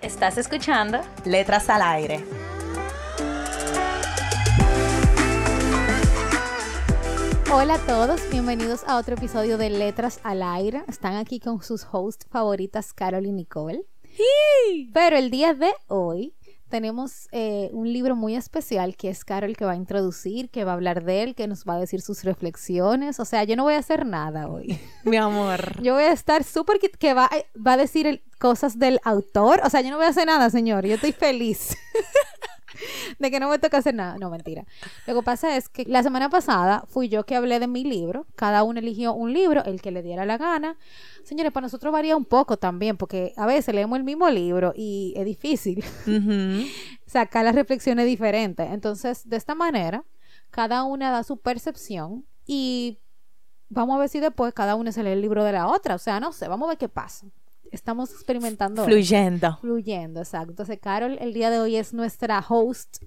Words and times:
¿Estás 0.00 0.38
escuchando? 0.38 1.00
Letras 1.24 1.68
al 1.68 1.82
aire. 1.82 2.24
Hola 7.52 7.74
a 7.74 7.78
todos, 7.78 8.20
bienvenidos 8.30 8.84
a 8.84 8.96
otro 8.96 9.16
episodio 9.16 9.58
de 9.58 9.70
Letras 9.70 10.20
al 10.22 10.44
Aire. 10.44 10.84
Están 10.86 11.16
aquí 11.16 11.40
con 11.40 11.64
sus 11.64 11.84
hosts 11.90 12.28
favoritas, 12.30 12.92
Carol 12.92 13.26
y 13.26 13.32
Nicole. 13.32 13.86
Pero 14.94 15.16
el 15.16 15.30
día 15.30 15.54
de 15.54 15.72
hoy 15.88 16.32
tenemos 16.68 17.28
eh, 17.32 17.70
un 17.72 17.92
libro 17.92 18.14
muy 18.16 18.36
especial 18.36 18.96
que 18.96 19.10
es 19.10 19.24
Carol 19.24 19.56
que 19.56 19.64
va 19.64 19.72
a 19.72 19.76
introducir, 19.76 20.50
que 20.50 20.64
va 20.64 20.72
a 20.72 20.74
hablar 20.74 21.04
de 21.04 21.22
él, 21.22 21.34
que 21.34 21.46
nos 21.46 21.64
va 21.64 21.74
a 21.74 21.78
decir 21.80 22.00
sus 22.00 22.24
reflexiones. 22.24 23.20
O 23.20 23.24
sea, 23.24 23.44
yo 23.44 23.56
no 23.56 23.64
voy 23.64 23.74
a 23.74 23.78
hacer 23.78 24.06
nada 24.06 24.48
hoy. 24.48 24.78
Mi 25.04 25.16
amor. 25.16 25.82
Yo 25.82 25.94
voy 25.94 26.04
a 26.04 26.12
estar 26.12 26.44
súper 26.44 26.78
que 26.78 27.14
va, 27.14 27.30
va 27.66 27.72
a 27.72 27.76
decir 27.76 28.22
cosas 28.38 28.78
del 28.78 29.00
autor. 29.04 29.60
O 29.64 29.70
sea, 29.70 29.80
yo 29.80 29.90
no 29.90 29.96
voy 29.96 30.06
a 30.06 30.10
hacer 30.10 30.26
nada, 30.26 30.50
señor. 30.50 30.86
Yo 30.86 30.94
estoy 30.94 31.12
feliz. 31.12 31.76
de 33.18 33.30
que 33.30 33.40
no 33.40 33.48
me 33.48 33.58
toca 33.58 33.78
hacer 33.78 33.94
nada. 33.94 34.16
No, 34.18 34.30
mentira. 34.30 34.64
Lo 35.06 35.14
que 35.14 35.22
pasa 35.22 35.56
es 35.56 35.68
que 35.68 35.84
la 35.84 36.02
semana 36.02 36.28
pasada 36.28 36.84
fui 36.88 37.08
yo 37.08 37.24
que 37.24 37.36
hablé 37.36 37.60
de 37.60 37.66
mi 37.66 37.84
libro. 37.84 38.26
Cada 38.36 38.62
uno 38.62 38.78
eligió 38.78 39.12
un 39.12 39.32
libro, 39.32 39.64
el 39.64 39.80
que 39.80 39.90
le 39.90 40.02
diera 40.02 40.24
la 40.24 40.38
gana. 40.38 40.76
Señores, 41.24 41.52
para 41.52 41.66
nosotros 41.66 41.92
varía 41.92 42.16
un 42.16 42.24
poco 42.24 42.56
también, 42.56 42.96
porque 42.96 43.32
a 43.36 43.46
veces 43.46 43.74
leemos 43.74 43.98
el 43.98 44.04
mismo 44.04 44.28
libro 44.30 44.72
y 44.76 45.14
es 45.16 45.24
difícil 45.24 45.84
sacar 47.06 47.44
las 47.44 47.54
reflexiones 47.54 48.06
diferentes. 48.06 48.70
Entonces, 48.70 49.28
de 49.28 49.36
esta 49.36 49.54
manera, 49.54 50.04
cada 50.50 50.84
una 50.84 51.10
da 51.10 51.22
su 51.22 51.36
percepción 51.38 52.24
y 52.46 52.98
vamos 53.68 53.96
a 53.96 54.00
ver 54.00 54.08
si 54.08 54.20
después 54.20 54.54
cada 54.54 54.74
una 54.74 54.92
se 54.92 55.02
lee 55.02 55.10
el 55.10 55.20
libro 55.20 55.44
de 55.44 55.52
la 55.52 55.68
otra. 55.68 55.94
O 55.94 55.98
sea, 55.98 56.20
no 56.20 56.32
sé, 56.32 56.48
vamos 56.48 56.66
a 56.66 56.70
ver 56.70 56.78
qué 56.78 56.88
pasa 56.88 57.26
estamos 57.72 58.10
experimentando. 58.12 58.84
Fluyendo. 58.84 59.58
Fluyendo, 59.60 60.20
exacto. 60.20 60.50
Entonces, 60.50 60.78
Carol, 60.80 61.18
el 61.20 61.32
día 61.32 61.50
de 61.50 61.58
hoy 61.58 61.76
es 61.76 61.92
nuestra 61.92 62.44
host 62.46 63.02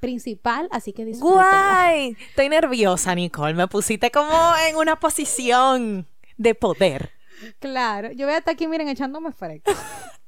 principal, 0.00 0.68
así 0.70 0.92
que 0.92 1.04
disfrútenla. 1.04 1.42
¡Guay! 1.42 2.16
Estoy 2.28 2.48
nerviosa, 2.48 3.14
Nicole. 3.14 3.54
Me 3.54 3.68
pusiste 3.68 4.10
como 4.10 4.32
en 4.68 4.76
una 4.76 4.96
posición 4.96 6.06
de 6.36 6.54
poder. 6.54 7.10
Claro. 7.58 8.12
Yo 8.12 8.26
voy 8.26 8.34
hasta 8.34 8.52
aquí, 8.52 8.66
miren, 8.66 8.88
echándome 8.88 9.32
fresco. 9.32 9.72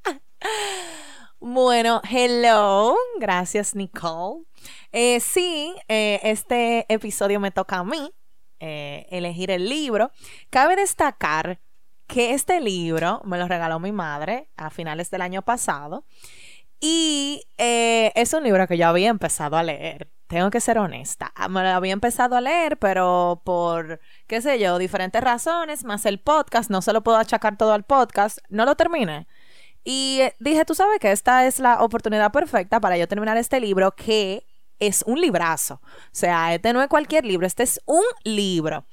bueno, 1.40 2.00
hello. 2.08 2.96
Gracias, 3.18 3.74
Nicole. 3.74 4.44
Eh, 4.92 5.20
sí, 5.20 5.74
eh, 5.88 6.20
este 6.22 6.86
episodio 6.92 7.40
me 7.40 7.50
toca 7.50 7.78
a 7.78 7.84
mí. 7.84 8.12
Eh, 8.58 9.06
elegir 9.10 9.50
el 9.50 9.68
libro. 9.68 10.10
Cabe 10.48 10.76
destacar 10.76 11.60
que 12.06 12.32
este 12.34 12.60
libro 12.60 13.20
me 13.24 13.38
lo 13.38 13.48
regaló 13.48 13.80
mi 13.80 13.92
madre 13.92 14.48
a 14.56 14.70
finales 14.70 15.10
del 15.10 15.22
año 15.22 15.42
pasado 15.42 16.04
y 16.80 17.42
eh, 17.58 18.12
es 18.14 18.32
un 18.32 18.44
libro 18.44 18.66
que 18.66 18.76
yo 18.76 18.88
había 18.88 19.08
empezado 19.08 19.56
a 19.56 19.62
leer. 19.62 20.10
Tengo 20.26 20.50
que 20.50 20.60
ser 20.60 20.78
honesta. 20.78 21.32
Ah, 21.36 21.48
me 21.48 21.62
lo 21.62 21.68
había 21.68 21.92
empezado 21.92 22.36
a 22.36 22.40
leer, 22.40 22.78
pero 22.78 23.42
por, 23.44 24.00
qué 24.26 24.42
sé 24.42 24.58
yo, 24.58 24.76
diferentes 24.78 25.22
razones, 25.22 25.84
más 25.84 26.04
el 26.04 26.18
podcast, 26.18 26.68
no 26.70 26.82
se 26.82 26.92
lo 26.92 27.02
puedo 27.02 27.16
achacar 27.16 27.56
todo 27.56 27.72
al 27.72 27.84
podcast, 27.84 28.38
no 28.48 28.64
lo 28.64 28.74
terminé. 28.74 29.26
Y 29.84 30.18
eh, 30.20 30.34
dije, 30.40 30.64
tú 30.64 30.74
sabes 30.74 30.98
que 30.98 31.12
esta 31.12 31.46
es 31.46 31.60
la 31.60 31.82
oportunidad 31.82 32.32
perfecta 32.32 32.80
para 32.80 32.96
yo 32.98 33.06
terminar 33.06 33.36
este 33.36 33.60
libro 33.60 33.92
que 33.92 34.44
es 34.78 35.02
un 35.06 35.20
librazo. 35.20 35.80
O 35.84 36.10
sea, 36.12 36.54
este 36.54 36.72
no 36.72 36.82
es 36.82 36.88
cualquier 36.88 37.24
libro, 37.24 37.46
este 37.46 37.62
es 37.62 37.80
un 37.86 38.04
libro. 38.24 38.84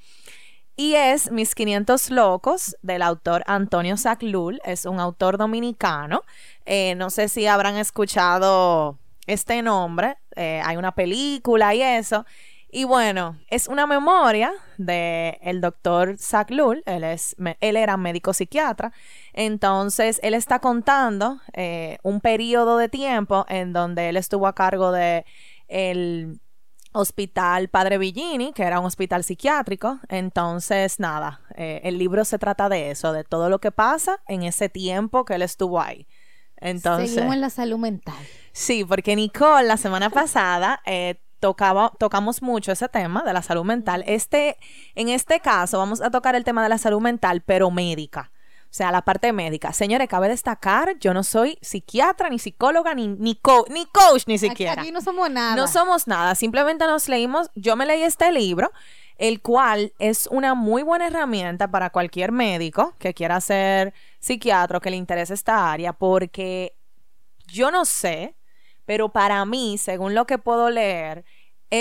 Y 0.76 0.94
es 0.94 1.30
Mis 1.30 1.54
500 1.54 2.10
Locos 2.10 2.76
del 2.82 3.02
autor 3.02 3.44
Antonio 3.46 3.96
Saclul. 3.96 4.60
Es 4.64 4.86
un 4.86 4.98
autor 4.98 5.38
dominicano. 5.38 6.22
Eh, 6.66 6.96
no 6.96 7.10
sé 7.10 7.28
si 7.28 7.46
habrán 7.46 7.76
escuchado 7.76 8.98
este 9.28 9.62
nombre. 9.62 10.16
Eh, 10.34 10.60
hay 10.64 10.76
una 10.76 10.92
película 10.92 11.74
y 11.76 11.82
eso. 11.82 12.26
Y 12.72 12.82
bueno, 12.82 13.38
es 13.50 13.68
una 13.68 13.86
memoria 13.86 14.52
del 14.76 15.38
el 15.42 15.60
doctor 15.60 16.18
Saclul. 16.18 16.82
Él, 16.86 17.04
él 17.04 17.76
era 17.76 17.96
médico 17.96 18.34
psiquiatra. 18.34 18.92
Entonces, 19.32 20.18
él 20.24 20.34
está 20.34 20.58
contando 20.58 21.38
eh, 21.52 21.98
un 22.02 22.20
periodo 22.20 22.78
de 22.78 22.88
tiempo 22.88 23.46
en 23.48 23.72
donde 23.72 24.08
él 24.08 24.16
estuvo 24.16 24.48
a 24.48 24.56
cargo 24.56 24.90
de 24.90 25.24
el 25.68 26.40
Hospital 26.94 27.68
Padre 27.68 27.98
Villini, 27.98 28.52
que 28.52 28.62
era 28.62 28.80
un 28.80 28.86
hospital 28.86 29.24
psiquiátrico. 29.24 29.98
Entonces, 30.08 31.00
nada, 31.00 31.40
eh, 31.56 31.80
el 31.84 31.98
libro 31.98 32.24
se 32.24 32.38
trata 32.38 32.68
de 32.68 32.90
eso, 32.90 33.12
de 33.12 33.24
todo 33.24 33.48
lo 33.48 33.58
que 33.58 33.72
pasa 33.72 34.20
en 34.28 34.44
ese 34.44 34.68
tiempo 34.68 35.24
que 35.24 35.34
él 35.34 35.42
estuvo 35.42 35.80
ahí. 35.80 36.06
Entonces, 36.56 37.10
Seguimos 37.10 37.34
en 37.34 37.40
la 37.40 37.50
salud 37.50 37.78
mental. 37.78 38.14
Sí, 38.52 38.84
porque 38.84 39.16
Nicole 39.16 39.66
la 39.66 39.76
semana 39.76 40.08
pasada 40.08 40.80
eh, 40.86 41.20
tocaba, 41.40 41.92
tocamos 41.98 42.40
mucho 42.40 42.72
ese 42.72 42.88
tema 42.88 43.22
de 43.24 43.32
la 43.32 43.42
salud 43.42 43.64
mental. 43.64 44.04
Este, 44.06 44.56
en 44.94 45.08
este 45.08 45.40
caso, 45.40 45.78
vamos 45.78 46.00
a 46.00 46.10
tocar 46.10 46.34
el 46.36 46.44
tema 46.44 46.62
de 46.62 46.68
la 46.68 46.78
salud 46.78 47.00
mental, 47.00 47.42
pero 47.44 47.70
médica. 47.70 48.30
O 48.74 48.76
sea, 48.76 48.90
la 48.90 49.02
parte 49.02 49.32
médica. 49.32 49.72
Señores, 49.72 50.08
cabe 50.08 50.28
destacar, 50.28 50.98
yo 50.98 51.14
no 51.14 51.22
soy 51.22 51.56
psiquiatra, 51.62 52.28
ni 52.28 52.40
psicóloga, 52.40 52.92
ni, 52.92 53.06
ni, 53.06 53.40
ni 53.68 53.86
coach, 53.86 54.24
ni 54.26 54.36
siquiera. 54.36 54.82
Aquí, 54.82 54.90
no 54.90 55.00
somos 55.00 55.30
nada. 55.30 55.54
No 55.54 55.68
somos 55.68 56.08
nada. 56.08 56.34
Simplemente 56.34 56.84
nos 56.84 57.08
leímos, 57.08 57.52
yo 57.54 57.76
me 57.76 57.86
leí 57.86 58.02
este 58.02 58.32
libro, 58.32 58.72
el 59.16 59.40
cual 59.42 59.92
es 60.00 60.26
una 60.26 60.56
muy 60.56 60.82
buena 60.82 61.06
herramienta 61.06 61.70
para 61.70 61.90
cualquier 61.90 62.32
médico 62.32 62.96
que 62.98 63.14
quiera 63.14 63.40
ser 63.40 63.94
psiquiatra 64.18 64.78
o 64.78 64.80
que 64.80 64.90
le 64.90 64.96
interese 64.96 65.34
esta 65.34 65.70
área, 65.70 65.92
porque 65.92 66.74
yo 67.46 67.70
no 67.70 67.84
sé, 67.84 68.34
pero 68.86 69.10
para 69.10 69.44
mí, 69.44 69.78
según 69.78 70.16
lo 70.16 70.26
que 70.26 70.38
puedo 70.38 70.68
leer, 70.68 71.24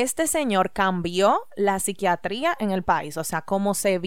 este 0.01 0.27
señor 0.27 0.71
cambió 0.71 1.41
la 1.55 1.79
psiquiatría 1.79 2.55
en 2.59 2.71
el 2.71 2.83
país, 2.83 3.17
o 3.17 3.23
sea, 3.23 3.43
como 3.43 3.73
se, 3.75 4.01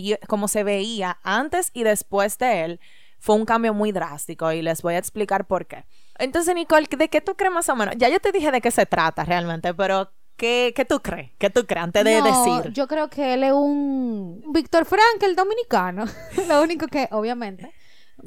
se 0.49 0.65
veía 0.65 1.19
antes 1.23 1.71
y 1.73 1.85
después 1.85 2.39
de 2.39 2.65
él, 2.65 2.81
fue 3.19 3.37
un 3.37 3.45
cambio 3.45 3.73
muy 3.73 3.93
drástico 3.93 4.51
y 4.53 4.63
les 4.63 4.83
voy 4.83 4.95
a 4.95 4.99
explicar 4.99 5.47
por 5.47 5.67
qué. 5.67 5.85
Entonces, 6.19 6.55
Nicole, 6.55 6.87
¿de 6.91 7.09
qué 7.09 7.21
tú 7.21 7.37
crees 7.37 7.53
más 7.53 7.69
o 7.69 7.77
menos? 7.77 7.95
Ya 7.99 8.09
yo 8.09 8.21
te 8.21 8.33
dije 8.33 8.51
de 8.51 8.61
qué 8.61 8.71
se 8.71 8.87
trata 8.87 9.25
realmente, 9.25 9.75
pero 9.75 10.11
¿qué, 10.37 10.73
qué 10.75 10.85
tú 10.85 11.01
crees? 11.01 11.31
¿Qué 11.39 11.51
tú 11.51 11.67
crees 11.67 11.85
antes 11.85 12.05
de 12.05 12.23
decir? 12.23 12.73
Yo 12.73 12.87
creo 12.89 13.09
que 13.09 13.35
él 13.35 13.45
es 13.45 13.53
un 13.53 14.43
Víctor 14.53 14.87
Frank, 14.87 15.23
el 15.23 15.37
dominicano. 15.37 16.05
Lo 16.49 16.63
único 16.63 16.89
que, 16.89 17.09
obviamente, 17.13 17.73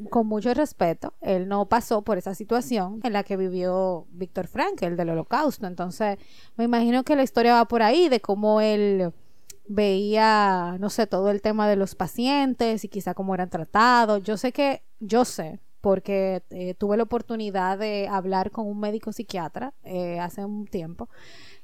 con 0.08 0.26
mucho 0.26 0.54
respeto, 0.54 1.14
él 1.20 1.48
no 1.48 1.66
pasó 1.66 2.02
por 2.02 2.18
esa 2.18 2.34
situación 2.34 3.00
en 3.02 3.12
la 3.12 3.24
que 3.24 3.36
vivió 3.36 4.06
Víctor 4.12 4.48
el 4.80 4.96
del 4.96 5.10
holocausto. 5.10 5.66
Entonces, 5.66 6.18
me 6.56 6.64
imagino 6.64 7.04
que 7.04 7.16
la 7.16 7.22
historia 7.22 7.54
va 7.54 7.64
por 7.66 7.82
ahí, 7.82 8.08
de 8.08 8.20
cómo 8.20 8.60
él 8.60 9.12
veía, 9.66 10.76
no 10.80 10.90
sé, 10.90 11.06
todo 11.06 11.30
el 11.30 11.42
tema 11.42 11.68
de 11.68 11.76
los 11.76 11.94
pacientes 11.94 12.84
y 12.84 12.88
quizá 12.88 13.14
cómo 13.14 13.34
eran 13.34 13.50
tratados. 13.50 14.22
Yo 14.22 14.36
sé 14.36 14.52
que, 14.52 14.82
yo 14.98 15.24
sé, 15.24 15.60
porque 15.80 16.42
eh, 16.50 16.74
tuve 16.74 16.96
la 16.96 17.04
oportunidad 17.04 17.78
de 17.78 18.08
hablar 18.08 18.50
con 18.50 18.66
un 18.66 18.80
médico 18.80 19.12
psiquiatra 19.12 19.72
eh, 19.84 20.18
hace 20.20 20.44
un 20.44 20.66
tiempo, 20.66 21.08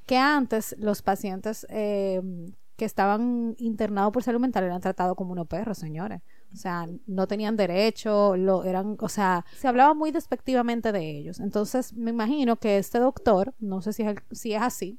que 0.06 0.16
antes 0.16 0.76
los 0.78 1.02
pacientes 1.02 1.66
eh, 1.68 2.22
que 2.76 2.84
estaban 2.84 3.56
internados 3.58 4.12
por 4.12 4.22
salud 4.22 4.40
mental 4.40 4.64
eran 4.64 4.80
tratados 4.80 5.16
como 5.16 5.32
unos 5.32 5.48
perros, 5.48 5.78
señores. 5.78 6.22
O 6.56 6.58
sea, 6.58 6.88
no 7.06 7.26
tenían 7.28 7.54
derecho, 7.54 8.34
lo 8.34 8.64
eran, 8.64 8.96
o 8.98 9.10
sea, 9.10 9.44
se 9.58 9.68
hablaba 9.68 9.92
muy 9.92 10.10
despectivamente 10.10 10.90
de 10.90 11.18
ellos. 11.18 11.38
Entonces, 11.38 11.92
me 11.92 12.12
imagino 12.12 12.56
que 12.56 12.78
este 12.78 12.98
doctor, 12.98 13.52
no 13.58 13.82
sé 13.82 13.92
si 13.92 14.04
es, 14.04 14.16
si 14.32 14.54
es 14.54 14.62
así, 14.62 14.98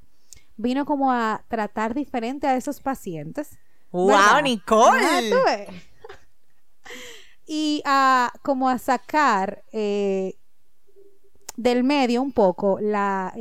vino 0.56 0.86
como 0.86 1.12
a 1.12 1.44
tratar 1.48 1.96
diferente 1.96 2.46
a 2.46 2.56
esos 2.56 2.80
pacientes. 2.80 3.58
¡Wow, 3.92 4.44
Nicole! 4.44 5.32
y 7.48 7.82
a 7.86 8.32
como 8.44 8.70
a 8.70 8.78
sacar 8.78 9.64
eh, 9.72 10.38
del 11.56 11.84
medio 11.84 12.22
un 12.22 12.34
poco 12.34 12.78
la, 12.80 13.34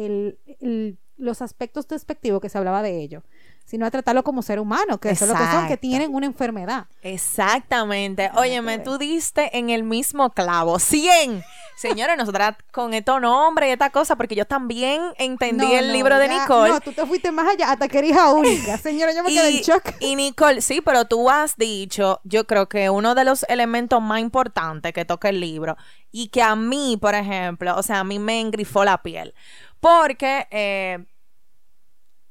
los 1.18 1.42
aspectos 1.42 1.86
despectivos 1.86 2.40
que 2.40 2.48
se 2.48 2.56
hablaba 2.56 2.80
de 2.80 2.98
ellos 2.98 3.24
sino 3.66 3.84
a 3.84 3.90
tratarlo 3.90 4.22
como 4.24 4.40
ser 4.40 4.58
humano, 4.60 4.96
que 4.98 5.10
eso 5.10 5.24
es 5.26 5.30
lo 5.30 5.36
que 5.36 5.44
son, 5.50 5.68
que 5.68 5.76
tienen 5.76 6.14
una 6.14 6.24
enfermedad. 6.24 6.86
Exactamente. 7.02 8.30
Óyeme, 8.36 8.78
tú 8.78 8.96
diste 8.96 9.58
en 9.58 9.68
el 9.70 9.82
mismo 9.82 10.30
clavo. 10.30 10.78
100, 10.78 11.42
Señores, 11.76 12.16
nosotras 12.16 12.56
con 12.72 12.94
estos 12.94 13.20
nombres 13.20 13.68
y 13.68 13.72
esta 13.72 13.90
cosa, 13.90 14.16
porque 14.16 14.34
yo 14.34 14.46
también 14.46 15.02
entendí 15.18 15.66
No, 15.66 15.76
el 15.76 15.88
no, 15.88 15.92
libro 15.92 16.18
de 16.18 16.26
ya- 16.26 16.40
Nicole. 16.40 16.72
No, 16.72 16.80
tú 16.80 16.92
te 16.92 17.04
fuiste 17.04 17.30
más 17.32 17.46
allá 17.52 17.70
hasta 17.72 17.86
que 17.86 17.98
eres 17.98 18.16
única. 18.32 18.78
Señora, 18.82 19.12
yo 19.12 19.22
me 19.22 19.28
quedé 19.28 19.58
en 19.58 19.62
shock. 19.62 19.82
y 20.00 20.16
Nicole, 20.16 20.62
sí, 20.62 20.80
pero 20.80 21.04
tú 21.04 21.28
has 21.28 21.56
dicho, 21.58 22.20
yo 22.24 22.46
creo 22.46 22.66
que 22.70 22.88
uno 22.88 23.14
de 23.14 23.24
los 23.24 23.42
elementos 23.50 24.00
más 24.00 24.20
importantes 24.20 24.94
que 24.94 25.04
toca 25.04 25.28
el 25.28 25.38
libro 25.38 25.76
y 26.10 26.28
que 26.28 26.40
a 26.40 26.56
mí, 26.56 26.96
por 26.98 27.14
ejemplo, 27.14 27.76
o 27.76 27.82
sea, 27.82 28.00
a 28.00 28.04
mí 28.04 28.18
me 28.18 28.40
engrifó 28.40 28.82
la 28.84 29.02
piel. 29.02 29.34
Porque 29.78 30.46
eh, 30.50 31.04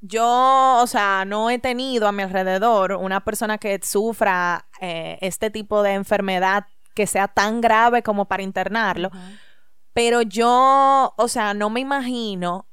yo, 0.08 0.80
o 0.82 0.88
sea, 0.88 1.26
no 1.26 1.50
he 1.50 1.60
tenido 1.60 2.08
a 2.08 2.12
mi 2.12 2.24
alrededor 2.24 2.94
una 2.94 3.24
persona 3.24 3.58
que 3.58 3.80
sufra 3.84 4.68
eh, 4.82 5.18
este 5.22 5.50
tipo 5.50 5.84
de 5.84 5.94
enfermedad 5.94 6.66
que 6.94 7.08
sea 7.08 7.28
tan 7.28 7.62
grave 7.62 8.04
como 8.04 8.26
para 8.26 8.44
internarlo. 8.44 9.12
Pero 9.94 10.22
yo, 10.22 11.14
o 11.18 11.28
sea, 11.28 11.54
no 11.54 11.70
me 11.70 11.80
imagino 11.80 12.68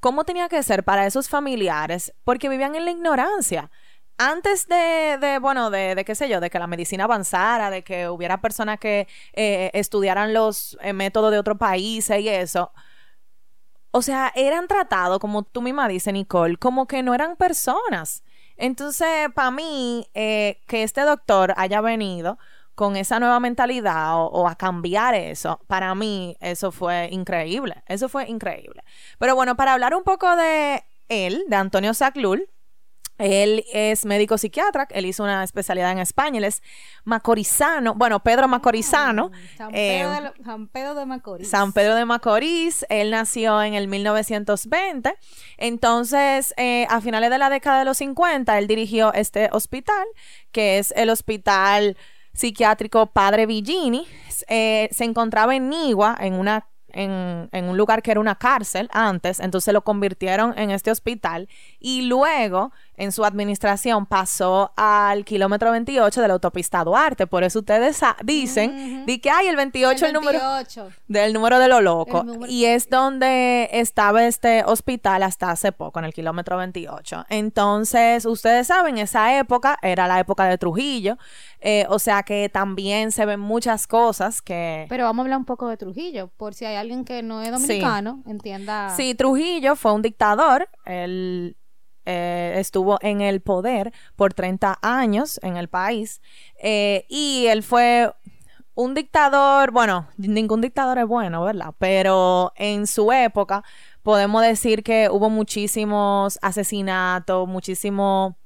cómo 0.00 0.24
tenía 0.24 0.48
que 0.48 0.62
ser 0.62 0.84
para 0.84 1.06
esos 1.06 1.28
familiares, 1.28 2.12
porque 2.24 2.48
vivían 2.48 2.74
en 2.74 2.84
la 2.84 2.90
ignorancia. 2.90 3.70
Antes 4.18 4.66
de, 4.66 5.18
de, 5.18 5.38
bueno, 5.38 5.70
de, 5.70 5.94
de 5.94 6.04
qué 6.04 6.14
sé 6.14 6.28
yo, 6.28 6.40
de 6.40 6.50
que 6.50 6.58
la 6.58 6.66
medicina 6.66 7.04
avanzara, 7.04 7.70
de 7.70 7.82
que 7.82 8.08
hubiera 8.08 8.40
personas 8.40 8.78
que 8.78 9.08
eh, 9.32 9.70
estudiaran 9.72 10.34
los 10.34 10.76
eh, 10.82 10.92
métodos 10.92 11.30
de 11.30 11.38
otros 11.38 11.56
países 11.56 12.20
y 12.20 12.28
eso. 12.28 12.72
O 13.92 14.02
sea, 14.02 14.32
eran 14.34 14.68
tratados, 14.68 15.18
como 15.18 15.42
tú 15.42 15.62
misma 15.62 15.88
dices, 15.88 16.12
Nicole, 16.12 16.56
como 16.56 16.86
que 16.86 17.02
no 17.02 17.14
eran 17.14 17.36
personas. 17.36 18.22
Entonces, 18.56 19.30
para 19.34 19.50
mí, 19.50 20.06
eh, 20.14 20.60
que 20.66 20.82
este 20.82 21.00
doctor 21.02 21.54
haya 21.56 21.80
venido 21.80 22.38
con 22.74 22.96
esa 22.96 23.18
nueva 23.18 23.40
mentalidad 23.40 24.16
o, 24.16 24.26
o 24.26 24.48
a 24.48 24.54
cambiar 24.54 25.14
eso, 25.14 25.60
para 25.66 25.94
mí 25.94 26.36
eso 26.40 26.70
fue 26.72 27.08
increíble. 27.10 27.82
Eso 27.86 28.08
fue 28.08 28.28
increíble. 28.28 28.82
Pero 29.18 29.34
bueno, 29.34 29.56
para 29.56 29.72
hablar 29.72 29.94
un 29.94 30.04
poco 30.04 30.36
de 30.36 30.84
él, 31.08 31.44
de 31.48 31.56
Antonio 31.56 31.92
Saclul, 31.94 32.48
él 33.20 33.64
es 33.72 34.04
médico 34.04 34.38
psiquiatra, 34.38 34.88
él 34.90 35.06
hizo 35.06 35.22
una 35.22 35.44
especialidad 35.44 35.92
en 35.92 35.98
España, 35.98 36.38
él 36.38 36.44
es 36.44 36.62
macorizano, 37.04 37.94
bueno, 37.94 38.20
Pedro 38.20 38.48
Macorizano. 38.48 39.30
San 39.56 39.74
eh, 39.74 39.98
Pedro, 40.00 40.10
de, 40.12 40.20
lo- 40.22 40.44
San 40.44 40.66
Pedro 40.68 40.94
de 40.94 41.06
Macorís. 41.06 41.48
San 41.50 41.72
Pedro 41.72 41.94
de 41.94 42.04
Macorís, 42.04 42.86
él 42.88 43.10
nació 43.10 43.62
en 43.62 43.74
el 43.74 43.88
1920, 43.88 45.14
entonces 45.58 46.54
eh, 46.56 46.86
a 46.90 47.00
finales 47.00 47.30
de 47.30 47.38
la 47.38 47.50
década 47.50 47.78
de 47.80 47.84
los 47.84 47.98
50 47.98 48.58
él 48.58 48.66
dirigió 48.66 49.12
este 49.12 49.48
hospital, 49.52 50.04
que 50.52 50.78
es 50.78 50.92
el 50.96 51.10
Hospital 51.10 51.96
Psiquiátrico 52.32 53.06
Padre 53.06 53.46
Villini, 53.46 54.06
Eh, 54.48 54.88
se 54.90 55.04
encontraba 55.04 55.54
en 55.54 55.68
Nigua, 55.68 56.16
en 56.18 56.34
una 56.34 56.66
en, 56.92 57.48
en 57.52 57.64
un 57.68 57.76
lugar 57.76 58.02
que 58.02 58.10
era 58.10 58.18
una 58.18 58.34
cárcel 58.34 58.88
antes, 58.92 59.38
entonces 59.38 59.72
lo 59.72 59.82
convirtieron 59.84 60.58
en 60.58 60.72
este 60.72 60.90
hospital 60.90 61.48
y 61.78 62.02
luego 62.02 62.72
en 63.00 63.12
su 63.12 63.24
administración 63.24 64.04
pasó 64.06 64.72
al 64.76 65.24
kilómetro 65.24 65.70
28 65.70 66.20
de 66.20 66.28
la 66.28 66.34
autopista 66.34 66.84
Duarte, 66.84 67.26
por 67.26 67.42
eso 67.44 67.60
ustedes 67.60 68.00
dicen, 68.22 69.06
di 69.06 69.18
que 69.20 69.30
hay 69.30 69.46
el 69.48 69.56
28 69.56 70.06
el, 70.06 70.12
número 70.12 70.38
28. 70.38 70.88
del 71.08 71.32
número 71.32 71.58
de 71.58 71.68
lo 71.68 71.80
loco. 71.80 72.22
Número- 72.22 72.50
Y 72.52 72.66
es 72.66 72.88
donde 72.90 73.68
estaba 73.72 74.24
este 74.26 74.64
hospital 74.64 75.22
hasta 75.22 75.50
hace 75.50 75.72
poco, 75.72 75.98
en 75.98 76.04
el 76.04 76.12
kilómetro 76.12 76.56
28. 76.58 77.24
Entonces, 77.28 78.26
ustedes 78.26 78.66
saben, 78.66 78.98
esa 78.98 79.38
época 79.38 79.78
era 79.82 80.06
la 80.06 80.20
época 80.20 80.44
de 80.44 80.58
Trujillo. 80.58 81.16
eh, 81.62 81.84
o 81.90 81.98
sea 81.98 82.22
que 82.22 82.48
también 82.48 83.12
se 83.12 83.26
ven 83.26 83.38
muchas 83.40 83.86
cosas 83.86 84.40
que... 84.40 84.86
Pero 84.88 85.04
vamos 85.04 85.22
a 85.22 85.24
hablar 85.24 85.38
un 85.38 85.44
poco 85.44 85.68
de 85.68 85.76
Trujillo, 85.76 86.28
por 86.38 86.54
si 86.54 86.64
hay 86.64 86.76
alguien 86.76 87.04
que 87.04 87.22
no 87.22 87.42
es 87.42 87.50
dominicano, 87.50 88.22
entienda. 88.26 88.94
Sí, 88.96 89.14
Trujillo 89.14 89.76
fue 89.76 89.92
un 89.92 90.00
dictador. 90.02 90.68
Él 90.86 91.56
eh, 92.10 92.58
estuvo 92.58 92.98
en 93.02 93.20
el 93.20 93.40
poder 93.40 93.92
por 94.16 94.34
30 94.34 94.78
años 94.82 95.38
en 95.42 95.56
el 95.56 95.68
país. 95.68 96.20
eh, 96.62 97.06
y 97.08 97.46
él 97.46 97.62
fue 97.62 98.12
un 98.74 98.94
dictador, 98.94 99.70
bueno, 99.72 100.08
ningún 100.16 100.60
dictador 100.60 100.98
es 100.98 101.06
bueno, 101.06 101.42
¿verdad? 101.44 101.74
Pero 101.78 102.52
en 102.56 102.86
su 102.86 103.12
época 103.12 103.62
podemos 104.02 104.42
decir 104.42 104.82
que 104.82 105.08
hubo 105.10 105.28
muchísimos 105.28 106.38
asesinatos, 106.42 107.46
muchísimo, 107.46 108.36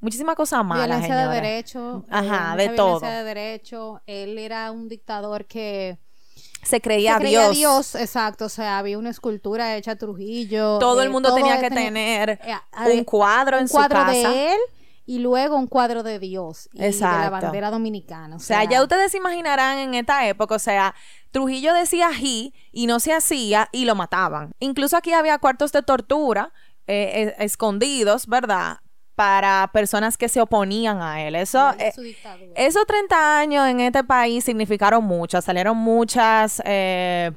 muchísima 0.00 0.34
cosa 0.34 0.62
mala, 0.62 0.84
violencia 0.86 1.16
de 1.16 1.22
señores. 1.22 1.42
derecho. 1.42 2.04
Ajá, 2.10 2.56
de 2.56 2.68
violencia 2.68 2.76
todo. 2.76 3.00
de 3.00 3.24
derecho. 3.24 4.02
Él 4.06 4.38
era 4.38 4.70
un 4.70 4.88
dictador 4.88 5.46
que 5.46 5.98
Se 6.66 6.80
creía, 6.80 7.14
se 7.14 7.20
creía 7.20 7.50
Dios. 7.50 7.56
Dios, 7.56 7.94
exacto. 7.94 8.46
O 8.46 8.48
sea, 8.48 8.78
había 8.78 8.98
una 8.98 9.10
escultura 9.10 9.76
hecha 9.76 9.92
a 9.92 9.96
Trujillo. 9.96 10.78
Todo 10.78 11.00
el 11.02 11.08
eh, 11.08 11.10
mundo 11.10 11.28
todo 11.28 11.36
tenía 11.36 11.60
que 11.60 11.70
tener 11.70 12.40
eh, 12.42 12.92
un 12.92 13.04
cuadro 13.04 13.56
en 13.56 13.62
un 13.62 13.68
su 13.68 13.74
cuadro 13.74 13.96
casa. 14.00 14.12
de 14.12 14.52
él 14.54 14.58
y 15.06 15.20
luego 15.20 15.56
un 15.56 15.68
cuadro 15.68 16.02
de 16.02 16.18
Dios 16.18 16.68
y 16.72 16.78
de 16.78 16.84
la 16.84 16.88
Exacto. 16.88 17.30
bandera 17.30 17.70
dominicana. 17.70 18.34
O 18.34 18.38
O 18.38 18.40
sea, 18.40 18.64
ya 18.64 18.82
ustedes 18.82 19.12
se 19.12 19.18
imaginarán 19.18 19.78
en 19.78 19.94
esta 19.94 20.26
época, 20.26 20.56
o 20.56 20.58
sea, 20.58 20.94
Trujillo 21.30 21.72
decía 21.72 22.10
he 22.10 22.52
y 22.72 22.86
no 22.86 22.98
se 22.98 23.12
hacía 23.12 23.68
y 23.70 23.84
lo 23.84 23.94
mataban. 23.94 24.50
Incluso 24.58 24.96
aquí 24.96 25.12
había 25.12 25.38
cuartos 25.38 25.70
de 25.70 25.82
tortura 25.82 26.52
eh, 26.88 27.34
eh, 27.38 27.44
escondidos, 27.44 28.26
¿verdad? 28.26 28.78
Para 29.16 29.68
personas 29.72 30.16
que 30.16 30.28
se 30.28 30.40
oponían 30.40 31.00
a 31.02 31.22
él. 31.26 31.34
Eso, 31.34 31.70
eh, 31.78 31.90
esos 32.54 32.86
30 32.86 33.38
años 33.40 33.66
en 33.66 33.80
este 33.80 34.04
país 34.04 34.44
significaron 34.44 35.02
mucho. 35.04 35.40
Salieron 35.40 35.76
muchas, 35.78 36.62
eh, 36.66 37.32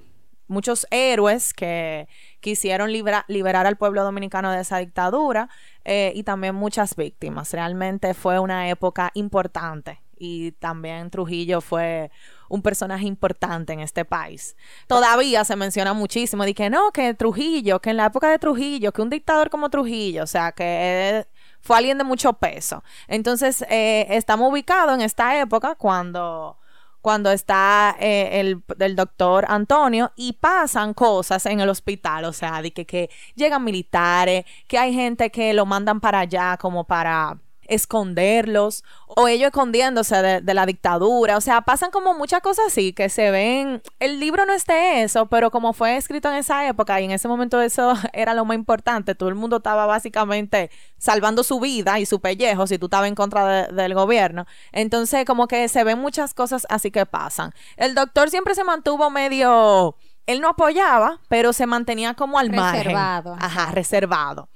muchos 0.48 0.86
héroes 0.92 1.54
que 1.54 2.08
quisieron 2.42 2.92
libra- 2.92 3.24
liberar 3.30 3.66
al 3.66 3.78
pueblo 3.78 4.04
dominicano 4.04 4.52
de 4.52 4.60
esa 4.62 4.78
dictadura 4.80 5.48
eh, 5.86 6.12
y 6.16 6.24
también 6.24 6.54
muchas 6.54 6.96
víctimas. 6.98 7.54
Realmente 7.54 8.14
fue 8.14 8.40
una 8.40 8.68
época 8.70 9.12
importante 9.14 10.02
y 10.18 10.52
también 10.54 11.10
Trujillo 11.12 11.62
fue 11.62 12.12
un 12.50 12.62
personaje 12.62 13.06
importante 13.06 13.72
en 13.72 13.80
este 13.80 14.04
país. 14.04 14.58
Todavía 14.88 15.46
se 15.46 15.56
menciona 15.56 15.94
muchísimo 15.94 16.44
de 16.44 16.54
que 16.54 16.70
no, 16.70 16.92
que 16.92 17.14
Trujillo, 17.14 17.80
que 17.80 17.92
en 17.92 17.98
la 17.98 18.08
época 18.08 18.30
de 18.30 18.38
Trujillo, 18.38 18.92
que 18.92 19.02
un 19.02 19.10
dictador 19.10 19.50
como 19.50 19.70
Trujillo, 19.70 20.24
o 20.24 20.28
sea, 20.28 20.52
que 20.52 21.26
fue 21.62 21.78
alguien 21.78 21.98
de 21.98 22.04
mucho 22.04 22.34
peso. 22.34 22.84
Entonces, 23.08 23.64
eh, 23.70 24.08
estamos 24.10 24.52
ubicados 24.52 24.94
en 24.96 25.02
esta 25.02 25.40
época 25.40 25.76
cuando 25.76 26.58
cuando 27.02 27.32
está 27.32 27.96
eh, 28.00 28.42
el, 28.42 28.96
doctor 28.96 29.46
Antonio 29.48 30.12
y 30.18 30.34
pasan 30.34 30.94
cosas 30.94 31.46
en 31.46 31.62
el 31.62 31.70
hospital, 31.70 32.26
o 32.26 32.34
sea, 32.34 32.62
de 32.62 32.72
que, 32.72 32.86
que 32.86 33.10
llegan 33.36 33.64
militares, 33.64 34.46
que 34.68 34.78
hay 34.78 34.94
gente 34.94 35.30
que 35.30 35.54
lo 35.54 35.66
mandan 35.66 36.02
para 36.02 36.20
allá 36.20 36.58
como 36.58 36.84
para 36.84 37.38
esconderlos 37.70 38.84
o 39.08 39.28
ellos 39.28 39.48
escondiéndose 39.48 40.22
de, 40.22 40.42
de 40.42 40.54
la 40.54 40.66
dictadura, 40.66 41.38
o 41.38 41.42
sea, 41.42 41.62
pasan 41.62 41.92
como 41.92 42.14
muchas 42.14 42.42
cosas 42.42 42.66
así 42.68 42.94
que 42.94 43.10
se 43.10 43.32
ven, 43.32 43.82
el 44.00 44.20
libro 44.20 44.46
no 44.46 44.54
es 44.54 44.66
de 44.66 45.04
eso, 45.04 45.26
pero 45.28 45.52
como 45.52 45.74
fue 45.74 45.98
escrito 45.98 46.30
en 46.30 46.36
esa 46.36 46.68
época 46.68 47.00
y 47.02 47.06
en 47.06 47.12
ese 47.12 47.28
momento 47.28 47.60
eso 47.62 47.94
era 48.14 48.34
lo 48.34 48.46
más 48.46 48.56
importante, 48.56 49.16
todo 49.16 49.30
el 49.30 49.36
mundo 49.36 49.58
estaba 49.58 49.86
básicamente 49.86 50.70
salvando 50.98 51.44
su 51.44 51.60
vida 51.60 52.00
y 52.00 52.06
su 52.06 52.20
pellejo 52.20 52.68
si 52.68 52.78
tú 52.78 52.86
estabas 52.88 53.08
en 53.08 53.16
contra 53.16 53.46
de- 53.68 53.74
del 53.74 53.94
gobierno, 53.94 54.46
entonces 54.72 55.26
como 55.26 55.48
que 55.48 55.68
se 55.70 55.84
ven 55.84 56.00
muchas 56.00 56.34
cosas 56.34 56.66
así 56.70 56.92
que 56.92 57.06
pasan. 57.06 57.54
El 57.78 57.96
doctor 57.96 58.30
siempre 58.30 58.56
se 58.56 58.64
mantuvo 58.64 59.10
medio, 59.10 59.96
él 60.28 60.42
no 60.42 60.50
apoyaba, 60.50 61.20
pero 61.28 61.54
se 61.54 61.66
mantenía 61.66 62.14
como 62.14 62.38
al 62.40 62.50
margen. 62.52 62.84
Reservado. 62.84 63.36
Ajá, 63.40 63.72
reservado. 63.72 64.50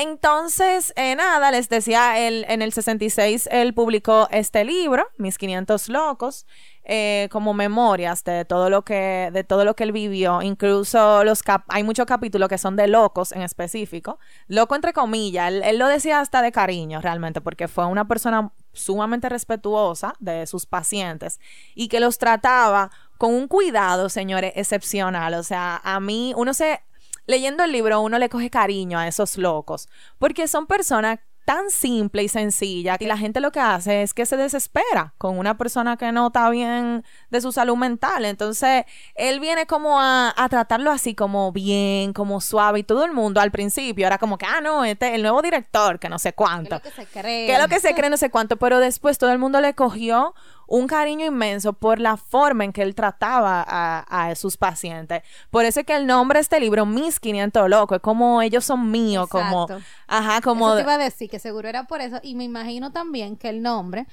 Entonces, 0.00 0.92
eh, 0.94 1.16
nada, 1.16 1.50
les 1.50 1.68
decía, 1.68 2.20
él, 2.20 2.46
en 2.48 2.62
el 2.62 2.72
66 2.72 3.48
él 3.50 3.74
publicó 3.74 4.28
este 4.30 4.64
libro, 4.64 5.04
Mis 5.18 5.38
500 5.38 5.88
Locos, 5.88 6.46
eh, 6.84 7.26
como 7.32 7.52
memorias 7.52 8.22
de 8.22 8.44
todo 8.44 8.70
lo 8.70 8.84
que, 8.84 9.30
de 9.32 9.42
todo 9.42 9.64
lo 9.64 9.74
que 9.74 9.82
él 9.82 9.90
vivió. 9.90 10.40
Incluso 10.40 11.24
los 11.24 11.42
cap- 11.42 11.64
hay 11.66 11.82
muchos 11.82 12.06
capítulos 12.06 12.48
que 12.48 12.58
son 12.58 12.76
de 12.76 12.86
locos 12.86 13.32
en 13.32 13.42
específico. 13.42 14.20
Loco 14.46 14.76
entre 14.76 14.92
comillas, 14.92 15.48
él, 15.48 15.62
él 15.64 15.78
lo 15.78 15.88
decía 15.88 16.20
hasta 16.20 16.42
de 16.42 16.52
cariño 16.52 17.00
realmente, 17.00 17.40
porque 17.40 17.66
fue 17.66 17.84
una 17.86 18.06
persona 18.06 18.52
sumamente 18.72 19.28
respetuosa 19.28 20.14
de 20.20 20.46
sus 20.46 20.64
pacientes 20.64 21.40
y 21.74 21.88
que 21.88 21.98
los 21.98 22.18
trataba 22.18 22.92
con 23.18 23.34
un 23.34 23.48
cuidado, 23.48 24.08
señores, 24.10 24.52
excepcional. 24.54 25.34
O 25.34 25.42
sea, 25.42 25.80
a 25.82 25.98
mí 25.98 26.34
uno 26.36 26.54
se 26.54 26.82
leyendo 27.28 27.62
el 27.62 27.70
libro 27.70 28.00
uno 28.00 28.18
le 28.18 28.28
coge 28.28 28.50
cariño 28.50 28.98
a 28.98 29.06
esos 29.06 29.36
locos, 29.38 29.88
porque 30.18 30.48
son 30.48 30.66
personas 30.66 31.20
tan 31.44 31.70
simples 31.70 32.26
y 32.26 32.28
sencillas 32.28 32.98
y 33.00 33.06
la 33.06 33.16
gente 33.16 33.40
lo 33.40 33.50
que 33.52 33.60
hace 33.60 34.02
es 34.02 34.12
que 34.12 34.26
se 34.26 34.36
desespera 34.36 35.14
con 35.16 35.38
una 35.38 35.56
persona 35.56 35.96
que 35.96 36.12
no 36.12 36.26
está 36.26 36.50
bien 36.50 37.06
de 37.30 37.40
su 37.40 37.52
salud 37.52 37.74
mental. 37.74 38.26
Entonces, 38.26 38.84
él 39.14 39.40
viene 39.40 39.66
como 39.66 39.98
a, 39.98 40.34
a 40.36 40.48
tratarlo 40.50 40.90
así 40.90 41.14
como 41.14 41.50
bien, 41.50 42.12
como 42.12 42.42
suave 42.42 42.80
y 42.80 42.82
todo 42.82 43.02
el 43.06 43.12
mundo 43.14 43.40
al 43.40 43.50
principio 43.50 44.06
era 44.06 44.18
como 44.18 44.36
que, 44.36 44.44
ah, 44.44 44.60
no, 44.60 44.84
este 44.84 45.14
el 45.14 45.22
nuevo 45.22 45.40
director, 45.40 45.98
que 45.98 46.10
no 46.10 46.18
sé 46.18 46.28
¿Qué 46.28 46.28
es 46.32 46.34
cuánto. 46.36 46.74
lo 46.74 46.82
que 46.82 46.90
se 46.90 47.06
cree? 47.06 47.46
¿Qué 47.46 47.54
es 47.54 47.62
lo 47.62 47.68
que 47.68 47.80
se 47.80 47.94
cree? 47.94 48.10
No 48.10 48.18
sé 48.18 48.28
cuánto, 48.28 48.58
pero 48.58 48.78
después 48.78 49.16
todo 49.16 49.30
el 49.32 49.38
mundo 49.38 49.62
le 49.62 49.72
cogió 49.72 50.34
un 50.68 50.86
cariño 50.86 51.24
inmenso 51.26 51.72
por 51.72 51.98
la 51.98 52.16
forma 52.18 52.62
en 52.62 52.72
que 52.72 52.82
él 52.82 52.94
trataba 52.94 53.64
a, 53.66 54.28
a 54.28 54.34
sus 54.34 54.58
pacientes. 54.58 55.22
Por 55.50 55.64
eso 55.64 55.80
es 55.80 55.86
que 55.86 55.96
el 55.96 56.06
nombre 56.06 56.38
de 56.38 56.42
este 56.42 56.60
libro, 56.60 56.84
Mis 56.84 57.18
500 57.18 57.70
Locos, 57.70 57.96
es 57.96 58.02
como 58.02 58.42
ellos 58.42 58.66
son 58.66 58.90
míos, 58.90 59.28
como... 59.30 59.66
Ajá, 60.06 60.42
como... 60.42 60.68
Eso 60.68 60.76
te 60.76 60.82
iba 60.82 60.94
a 60.94 60.98
decir 60.98 61.30
que 61.30 61.38
seguro 61.38 61.68
era 61.68 61.84
por 61.84 62.02
eso. 62.02 62.20
Y 62.22 62.34
me 62.34 62.44
imagino 62.44 62.92
también 62.92 63.36
que 63.36 63.48
el 63.48 63.62
nombre, 63.62 64.06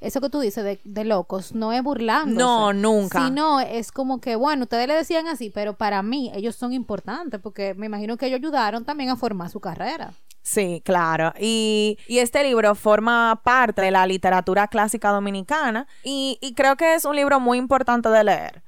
eso 0.00 0.22
que 0.22 0.30
tú 0.30 0.40
dices 0.40 0.64
de, 0.64 0.80
de 0.84 1.04
locos, 1.04 1.54
no 1.54 1.70
es 1.74 1.82
burlándose. 1.82 2.38
No, 2.38 2.72
nunca. 2.72 3.26
Sino 3.26 3.60
es 3.60 3.92
como 3.92 4.22
que, 4.22 4.36
bueno, 4.36 4.62
ustedes 4.62 4.88
le 4.88 4.94
decían 4.94 5.28
así, 5.28 5.50
pero 5.50 5.74
para 5.74 6.02
mí 6.02 6.32
ellos 6.34 6.56
son 6.56 6.72
importantes 6.72 7.38
porque 7.42 7.74
me 7.74 7.86
imagino 7.86 8.16
que 8.16 8.26
ellos 8.26 8.38
ayudaron 8.38 8.86
también 8.86 9.10
a 9.10 9.16
formar 9.16 9.50
su 9.50 9.60
carrera. 9.60 10.14
Sí, 10.42 10.82
claro. 10.84 11.32
Y, 11.38 11.98
y 12.08 12.18
este 12.18 12.42
libro 12.42 12.74
forma 12.74 13.40
parte 13.44 13.82
de 13.82 13.90
la 13.90 14.06
literatura 14.06 14.68
clásica 14.68 15.10
dominicana 15.10 15.86
y, 16.02 16.38
y 16.40 16.54
creo 16.54 16.76
que 16.76 16.94
es 16.94 17.04
un 17.04 17.16
libro 17.16 17.40
muy 17.40 17.58
importante 17.58 18.08
de 18.08 18.24
leer. 18.24 18.62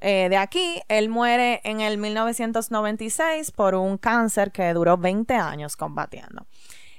Eh, 0.00 0.28
de 0.30 0.36
aquí, 0.36 0.80
él 0.88 1.08
muere 1.08 1.60
en 1.64 1.80
el 1.80 1.98
1996 1.98 3.50
por 3.50 3.74
un 3.74 3.98
cáncer 3.98 4.52
que 4.52 4.72
duró 4.72 4.96
20 4.96 5.34
años 5.34 5.76
combatiendo. 5.76 6.46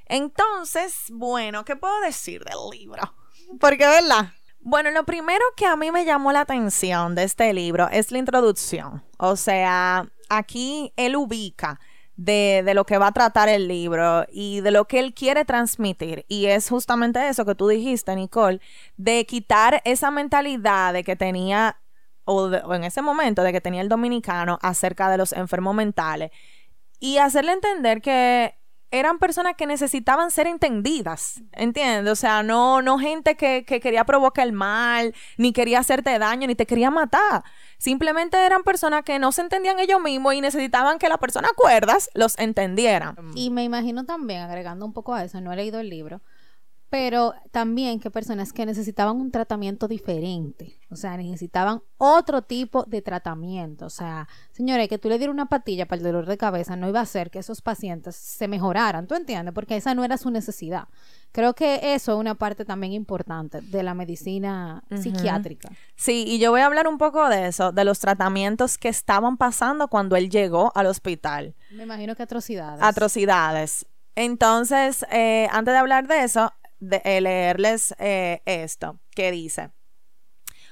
Entonces, 0.05 1.05
bueno, 1.09 1.63
¿qué 1.63 1.75
puedo 1.75 1.99
decir 2.01 2.43
del 2.43 2.57
libro? 2.71 3.13
Porque, 3.59 3.85
¿verdad? 3.87 4.33
Bueno, 4.61 4.91
lo 4.91 5.05
primero 5.05 5.43
que 5.55 5.65
a 5.65 5.77
mí 5.77 5.91
me 5.91 6.03
llamó 6.03 6.33
la 6.33 6.41
atención 6.41 7.15
de 7.15 7.23
este 7.23 7.53
libro 7.53 7.87
es 7.89 8.11
la 8.11 8.17
introducción. 8.17 9.03
O 9.17 9.37
sea, 9.37 10.05
aquí 10.27 10.91
él 10.97 11.15
ubica 11.15 11.79
de, 12.19 12.63
de, 12.65 12.73
lo 12.73 12.85
que 12.85 12.97
va 12.97 13.07
a 13.07 13.11
tratar 13.13 13.47
el 13.47 13.69
libro 13.69 14.25
y 14.29 14.59
de 14.59 14.71
lo 14.71 14.85
que 14.85 14.99
él 14.99 15.13
quiere 15.13 15.45
transmitir. 15.45 16.25
Y 16.27 16.47
es 16.47 16.67
justamente 16.67 17.29
eso 17.29 17.45
que 17.45 17.55
tú 17.55 17.69
dijiste, 17.69 18.13
Nicole, 18.13 18.59
de 18.97 19.25
quitar 19.25 19.81
esa 19.85 20.11
mentalidad 20.11 20.91
de 20.91 21.05
que 21.05 21.15
tenía, 21.15 21.79
o, 22.25 22.49
de, 22.49 22.57
o 22.59 22.73
en 22.73 22.83
ese 22.83 23.01
momento, 23.01 23.41
de 23.41 23.53
que 23.53 23.61
tenía 23.61 23.79
el 23.79 23.87
dominicano 23.87 24.59
acerca 24.61 25.09
de 25.09 25.17
los 25.17 25.31
enfermos 25.31 25.73
mentales 25.75 26.31
y 26.99 27.19
hacerle 27.19 27.53
entender 27.53 28.01
que 28.01 28.58
eran 28.91 29.19
personas 29.19 29.55
que 29.55 29.67
necesitaban 29.67 30.31
ser 30.31 30.47
entendidas, 30.47 31.41
¿entiendes? 31.53 32.11
O 32.11 32.15
sea, 32.15 32.43
no, 32.43 32.81
no 32.81 32.97
gente 32.97 33.35
que, 33.35 33.63
que, 33.65 33.79
quería 33.79 34.03
provocar 34.03 34.45
el 34.45 34.53
mal, 34.53 35.13
ni 35.37 35.53
quería 35.53 35.79
hacerte 35.79 36.17
daño, 36.17 36.47
ni 36.47 36.55
te 36.55 36.65
quería 36.65 36.89
matar. 36.89 37.43
Simplemente 37.77 38.37
eran 38.37 38.63
personas 38.63 39.03
que 39.03 39.19
no 39.19 39.31
se 39.31 39.41
entendían 39.41 39.79
ellos 39.79 40.01
mismos 40.01 40.33
y 40.33 40.41
necesitaban 40.41 40.97
que 40.97 41.07
las 41.07 41.19
personas 41.19 41.51
cuerdas 41.55 42.09
los 42.13 42.37
entendieran. 42.39 43.15
Y 43.35 43.51
me 43.51 43.63
imagino 43.63 44.05
también, 44.05 44.41
agregando 44.41 44.85
un 44.85 44.93
poco 44.93 45.13
a 45.13 45.23
eso, 45.23 45.39
no 45.39 45.53
he 45.53 45.55
leído 45.55 45.79
el 45.79 45.89
libro, 45.89 46.21
pero 46.89 47.35
también 47.51 47.99
que 47.99 48.09
personas 48.09 48.51
que 48.51 48.65
necesitaban 48.65 49.17
un 49.17 49.31
tratamiento 49.31 49.87
diferente, 49.87 50.79
o 50.89 50.95
sea, 50.95 51.17
necesitaban 51.17 51.81
otro 51.97 52.41
tipo 52.41 52.83
de 52.83 53.01
tratamiento, 53.01 53.85
o 53.85 53.89
sea, 53.89 54.27
señores, 54.51 54.89
que 54.89 54.97
tú 54.97 55.07
le 55.07 55.19
dieras 55.19 55.33
una 55.33 55.47
patilla 55.47 55.85
para 55.85 55.97
el 55.97 56.03
dolor 56.03 56.25
de 56.25 56.37
cabeza 56.37 56.75
no 56.75 56.89
iba 56.89 56.99
a 56.99 57.03
hacer 57.03 57.29
que 57.29 57.39
esos 57.39 57.61
pacientes 57.61 58.15
se 58.15 58.47
mejoraran, 58.47 59.05
¿tú 59.05 59.13
entiendes? 59.13 59.53
Porque 59.53 59.75
esa 59.75 59.93
no 59.93 60.03
era 60.03 60.17
su 60.17 60.31
necesidad. 60.31 60.87
Creo 61.31 61.53
que 61.53 61.93
eso 61.93 62.13
es 62.13 62.17
una 62.17 62.33
parte 62.33 62.65
también 62.65 62.93
importante 62.93 63.61
de 63.61 63.83
la 63.83 63.93
medicina 63.93 64.83
uh 64.89 64.95
-huh. 64.95 65.01
psiquiátrica. 65.01 65.69
Sí, 65.95 66.23
y 66.27 66.39
yo 66.39 66.49
voy 66.49 66.61
a 66.61 66.65
hablar 66.65 66.87
un 66.87 66.97
poco 66.97 67.29
de 67.29 67.47
eso, 67.47 67.71
de 67.71 67.85
los 67.85 67.99
tratamientos 67.99 68.79
que 68.79 68.89
estaban 68.89 69.37
pasando 69.37 69.89
cuando 69.89 70.15
él 70.15 70.31
llegó 70.31 70.71
al 70.73 70.87
hospital. 70.87 71.53
Me 71.69 71.83
imagino 71.83 72.15
que 72.15 72.23
atrocidades. 72.23 72.81
Atrocidades. 72.81 73.85
Entonces, 74.15 75.05
eh, 75.11 75.47
antes 75.51 75.73
de 75.73 75.77
hablar 75.77 76.07
de 76.07 76.23
eso, 76.23 76.51
de 76.79 77.01
eh, 77.03 77.21
leerles 77.21 77.93
eh, 77.99 78.41
esto 78.45 78.99
que 79.11 79.31
dice. 79.31 79.71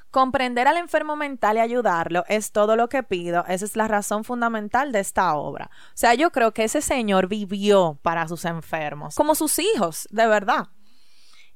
Comprender 0.10 0.68
al 0.68 0.78
enfermo 0.78 1.16
mental 1.16 1.58
y 1.58 1.60
ayudarlo 1.60 2.24
es 2.28 2.52
todo 2.52 2.76
lo 2.76 2.88
que 2.88 3.04
pido. 3.04 3.46
Esa 3.48 3.66
es 3.66 3.76
la 3.76 3.88
razón 3.88 4.24
fundamental 4.24 4.92
de 4.92 5.00
esta 5.00 5.36
obra. 5.36 5.70
O 5.90 5.92
sea, 5.98 6.14
yo 6.14 6.32
creo 6.32 6.54
que 6.54 6.64
ese 6.64 6.82
señor 6.82 7.28
vivió 7.28 8.00
para 8.02 8.28
sus 8.28 8.46
enfermos, 8.46 9.16
como 9.16 9.36
sus 9.36 9.60
hijos, 9.60 10.08
de 10.10 10.28
verdad. 10.28 10.70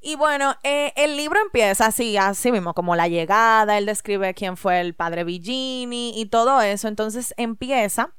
Y 0.03 0.15
bueno, 0.15 0.55
eh, 0.63 0.91
el 0.95 1.15
libro 1.15 1.39
empieza 1.39 1.85
así, 1.85 2.17
así 2.17 2.51
mismo, 2.51 2.73
como 2.73 2.95
la 2.95 3.07
llegada, 3.07 3.77
él 3.77 3.85
describe 3.85 4.33
quién 4.33 4.57
fue 4.57 4.81
el 4.81 4.95
padre 4.95 5.23
Villini 5.23 6.19
y 6.19 6.25
todo 6.25 6.59
eso. 6.61 6.87
Entonces 6.87 7.35
empieza 7.37 8.13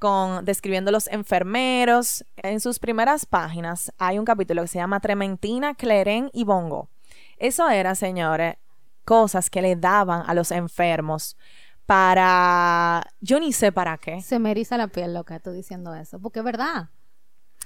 con 0.00 0.44
describiendo 0.44 0.90
los 0.90 1.06
enfermeros. 1.06 2.24
En 2.36 2.58
sus 2.58 2.80
primeras 2.80 3.26
páginas 3.26 3.92
hay 3.98 4.18
un 4.18 4.24
capítulo 4.24 4.62
que 4.62 4.68
se 4.68 4.78
llama 4.78 4.98
Trementina, 4.98 5.74
Clerén 5.74 6.30
y 6.32 6.42
Bongo. 6.42 6.88
Eso 7.36 7.68
era, 7.68 7.94
señores, 7.94 8.56
cosas 9.04 9.50
que 9.50 9.62
le 9.62 9.76
daban 9.76 10.24
a 10.26 10.34
los 10.34 10.50
enfermos 10.50 11.36
para... 11.86 13.04
Yo 13.20 13.38
ni 13.38 13.52
sé 13.52 13.70
para 13.70 13.98
qué. 13.98 14.22
Se 14.22 14.38
me 14.38 14.50
eriza 14.50 14.76
la 14.76 14.88
piel, 14.88 15.14
loca, 15.14 15.38
tú 15.38 15.52
diciendo 15.52 15.94
eso, 15.94 16.18
porque 16.18 16.40
es 16.40 16.44
verdad. 16.44 16.88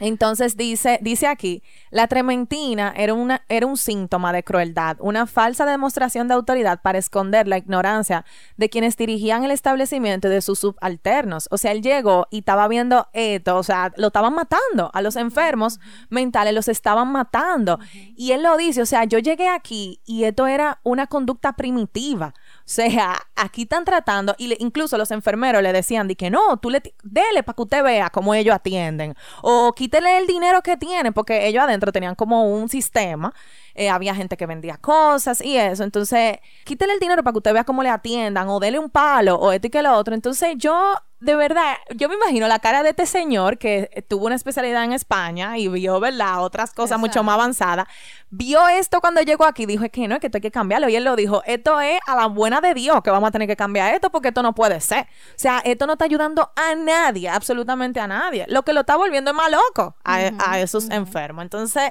Entonces 0.00 0.56
dice, 0.56 0.98
dice 1.02 1.28
aquí, 1.28 1.62
la 1.90 2.08
trementina 2.08 2.92
era, 2.96 3.14
una, 3.14 3.42
era 3.48 3.64
un 3.64 3.76
síntoma 3.76 4.32
de 4.32 4.42
crueldad, 4.42 4.96
una 4.98 5.26
falsa 5.26 5.64
demostración 5.66 6.26
de 6.26 6.34
autoridad 6.34 6.82
para 6.82 6.98
esconder 6.98 7.46
la 7.46 7.58
ignorancia 7.58 8.24
de 8.56 8.68
quienes 8.68 8.96
dirigían 8.96 9.44
el 9.44 9.52
establecimiento 9.52 10.28
de 10.28 10.40
sus 10.40 10.58
subalternos. 10.58 11.46
O 11.52 11.58
sea, 11.58 11.70
él 11.70 11.80
llegó 11.80 12.26
y 12.32 12.38
estaba 12.40 12.66
viendo 12.66 13.06
esto, 13.12 13.56
o 13.56 13.62
sea, 13.62 13.92
lo 13.96 14.08
estaban 14.08 14.34
matando, 14.34 14.90
a 14.92 15.00
los 15.00 15.14
enfermos 15.14 15.78
mentales 16.08 16.54
los 16.54 16.66
estaban 16.66 17.12
matando. 17.12 17.78
Y 18.16 18.32
él 18.32 18.42
lo 18.42 18.56
dice, 18.56 18.82
o 18.82 18.86
sea, 18.86 19.04
yo 19.04 19.20
llegué 19.20 19.46
aquí 19.46 20.00
y 20.04 20.24
esto 20.24 20.48
era 20.48 20.80
una 20.82 21.06
conducta 21.06 21.52
primitiva. 21.52 22.34
Sea, 22.66 23.18
aquí 23.36 23.62
están 23.62 23.84
tratando, 23.84 24.34
y 24.38 24.46
le, 24.46 24.56
incluso 24.58 24.96
los 24.96 25.10
enfermeros 25.10 25.62
le 25.62 25.72
decían 25.72 26.08
de 26.08 26.16
que 26.16 26.30
no, 26.30 26.56
tú 26.56 26.70
le 26.70 26.82
dele 27.02 27.42
para 27.42 27.54
que 27.56 27.62
usted 27.62 27.84
vea 27.84 28.08
cómo 28.08 28.34
ellos 28.34 28.54
atienden. 28.54 29.14
O 29.42 29.72
quítele 29.74 30.16
el 30.18 30.26
dinero 30.26 30.62
que 30.62 30.76
tienen, 30.78 31.12
porque 31.12 31.46
ellos 31.46 31.62
adentro 31.62 31.92
tenían 31.92 32.14
como 32.14 32.48
un 32.48 32.68
sistema. 32.70 33.34
Eh, 33.74 33.90
había 33.90 34.14
gente 34.14 34.36
que 34.36 34.46
vendía 34.46 34.76
cosas 34.76 35.40
y 35.40 35.56
eso. 35.56 35.82
Entonces, 35.84 36.38
quítele 36.64 36.92
el 36.92 37.00
dinero 37.00 37.22
para 37.22 37.32
que 37.32 37.38
usted 37.38 37.52
vea 37.52 37.64
cómo 37.64 37.82
le 37.82 37.90
atiendan, 37.90 38.48
o 38.48 38.60
dele 38.60 38.78
un 38.78 38.90
palo, 38.90 39.36
o 39.36 39.52
esto 39.52 39.66
y 39.66 39.70
que 39.70 39.82
lo 39.82 39.92
otro. 39.94 40.14
Entonces, 40.14 40.54
yo 40.56 40.94
de 41.24 41.36
verdad, 41.36 41.76
yo 41.94 42.10
me 42.10 42.16
imagino 42.16 42.46
la 42.48 42.58
cara 42.58 42.82
de 42.82 42.90
este 42.90 43.06
señor 43.06 43.56
que 43.56 44.04
tuvo 44.08 44.26
una 44.26 44.34
especialidad 44.34 44.84
en 44.84 44.92
España 44.92 45.56
y 45.56 45.68
vio, 45.68 45.98
¿verdad? 45.98 46.42
Otras 46.44 46.74
cosas 46.74 46.98
Exacto. 46.98 47.06
mucho 47.06 47.22
más 47.22 47.34
avanzadas. 47.34 47.86
Vio 48.28 48.68
esto 48.68 49.00
cuando 49.00 49.22
llegó 49.22 49.46
aquí, 49.46 49.64
dijo, 49.64 49.84
es 49.84 49.90
que 49.90 50.06
no, 50.06 50.16
es 50.16 50.20
que 50.20 50.26
esto 50.26 50.36
hay 50.36 50.42
que 50.42 50.50
cambiarlo. 50.50 50.86
Y 50.90 50.96
él 50.96 51.04
lo 51.04 51.16
dijo, 51.16 51.42
esto 51.46 51.80
es 51.80 51.98
a 52.06 52.14
la 52.14 52.26
buena 52.26 52.60
de 52.60 52.74
Dios 52.74 53.00
que 53.02 53.10
vamos 53.10 53.28
a 53.28 53.30
tener 53.30 53.48
que 53.48 53.56
cambiar 53.56 53.94
esto 53.94 54.10
porque 54.10 54.28
esto 54.28 54.42
no 54.42 54.54
puede 54.54 54.82
ser. 54.82 55.04
O 55.04 55.36
sea, 55.38 55.60
esto 55.64 55.86
no 55.86 55.94
está 55.94 56.04
ayudando 56.04 56.52
a 56.56 56.74
nadie, 56.74 57.30
absolutamente 57.30 58.00
a 58.00 58.06
nadie. 58.06 58.44
Lo 58.48 58.62
que 58.62 58.74
lo 58.74 58.80
está 58.80 58.96
volviendo 58.96 59.30
es 59.30 59.36
más 59.36 59.50
loco 59.50 59.96
a, 60.04 60.18
uh 60.18 60.20
-huh, 60.20 60.44
a 60.46 60.60
esos 60.60 60.84
uh 60.84 60.88
-huh. 60.88 60.96
enfermos. 60.96 61.42
Entonces, 61.42 61.90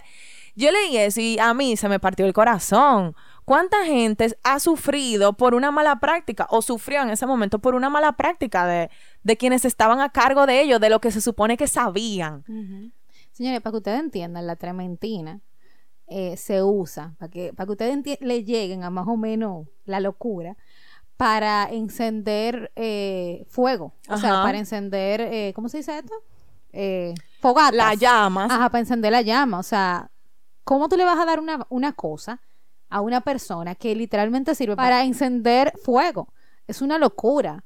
yo 0.56 0.72
leí 0.72 0.98
eso 0.98 1.22
y 1.22 1.40
a 1.40 1.54
mí 1.54 1.78
se 1.78 1.90
me 1.90 2.00
partió 2.00 2.26
el 2.26 2.34
corazón. 2.34 3.16
¿Cuánta 3.46 3.86
gente 3.86 4.38
ha 4.44 4.60
sufrido 4.60 5.34
por 5.34 5.54
una 5.54 5.72
mala 5.72 6.00
práctica 6.00 6.48
o 6.50 6.62
sufrió 6.62 7.02
en 7.02 7.10
ese 7.10 7.26
momento 7.26 7.60
por 7.60 7.76
una 7.76 7.90
mala 7.90 8.14
práctica 8.14 8.66
de, 8.66 8.90
de 9.24 9.38
quienes 9.38 9.66
estaban 9.66 10.00
a 10.00 10.10
cargo 10.10 10.46
de 10.46 10.62
ellos, 10.62 10.80
de 10.80 10.90
lo 10.90 11.02
que 11.02 11.12
se 11.12 11.20
supone 11.20 11.58
que 11.58 11.68
sabían? 11.68 12.44
Uh 12.48 12.54
-huh. 12.54 12.92
Señores, 13.32 13.62
para 13.62 13.72
que 13.72 13.78
ustedes 13.78 14.00
entiendan, 14.00 14.48
la 14.48 14.56
trementina 14.56 15.42
eh, 16.08 16.38
se 16.38 16.64
usa, 16.64 17.16
para 17.18 17.30
que, 17.32 17.52
para 17.54 17.66
que 17.66 17.72
ustedes 17.72 18.20
le 18.22 18.44
lleguen 18.44 18.84
a 18.84 18.90
más 18.90 19.08
o 19.08 19.18
menos 19.18 19.68
la 19.86 20.00
locura, 20.00 20.56
para 21.18 21.68
encender 21.72 22.72
eh, 22.76 23.46
fuego. 23.50 23.94
O 24.08 24.14
Ajá. 24.14 24.18
sea, 24.22 24.32
para 24.44 24.58
encender, 24.58 25.22
eh, 25.22 25.52
¿cómo 25.56 25.68
se 25.70 25.78
dice 25.78 25.98
esto? 25.98 26.14
Eh, 26.72 27.14
fogatas. 27.40 27.76
Las 27.76 27.98
llamas. 28.00 28.52
Ajá, 28.52 28.70
para 28.70 28.80
encender 28.80 29.12
la 29.12 29.22
llama. 29.22 29.60
O 29.60 29.64
sea, 29.64 30.10
¿cómo 30.64 30.90
tú 30.90 30.98
le 30.98 31.06
vas 31.06 31.20
a 31.20 31.26
dar 31.26 31.40
una, 31.40 31.66
una 31.70 31.94
cosa? 31.94 32.42
a 32.94 33.02
una 33.02 33.22
persona 33.22 33.74
que 33.74 33.96
literalmente 33.96 34.54
sirve 34.54 34.76
para 34.76 35.04
encender 35.04 35.74
fuego. 35.84 36.28
Es 36.68 36.80
una 36.84 37.00
locura. 37.00 37.64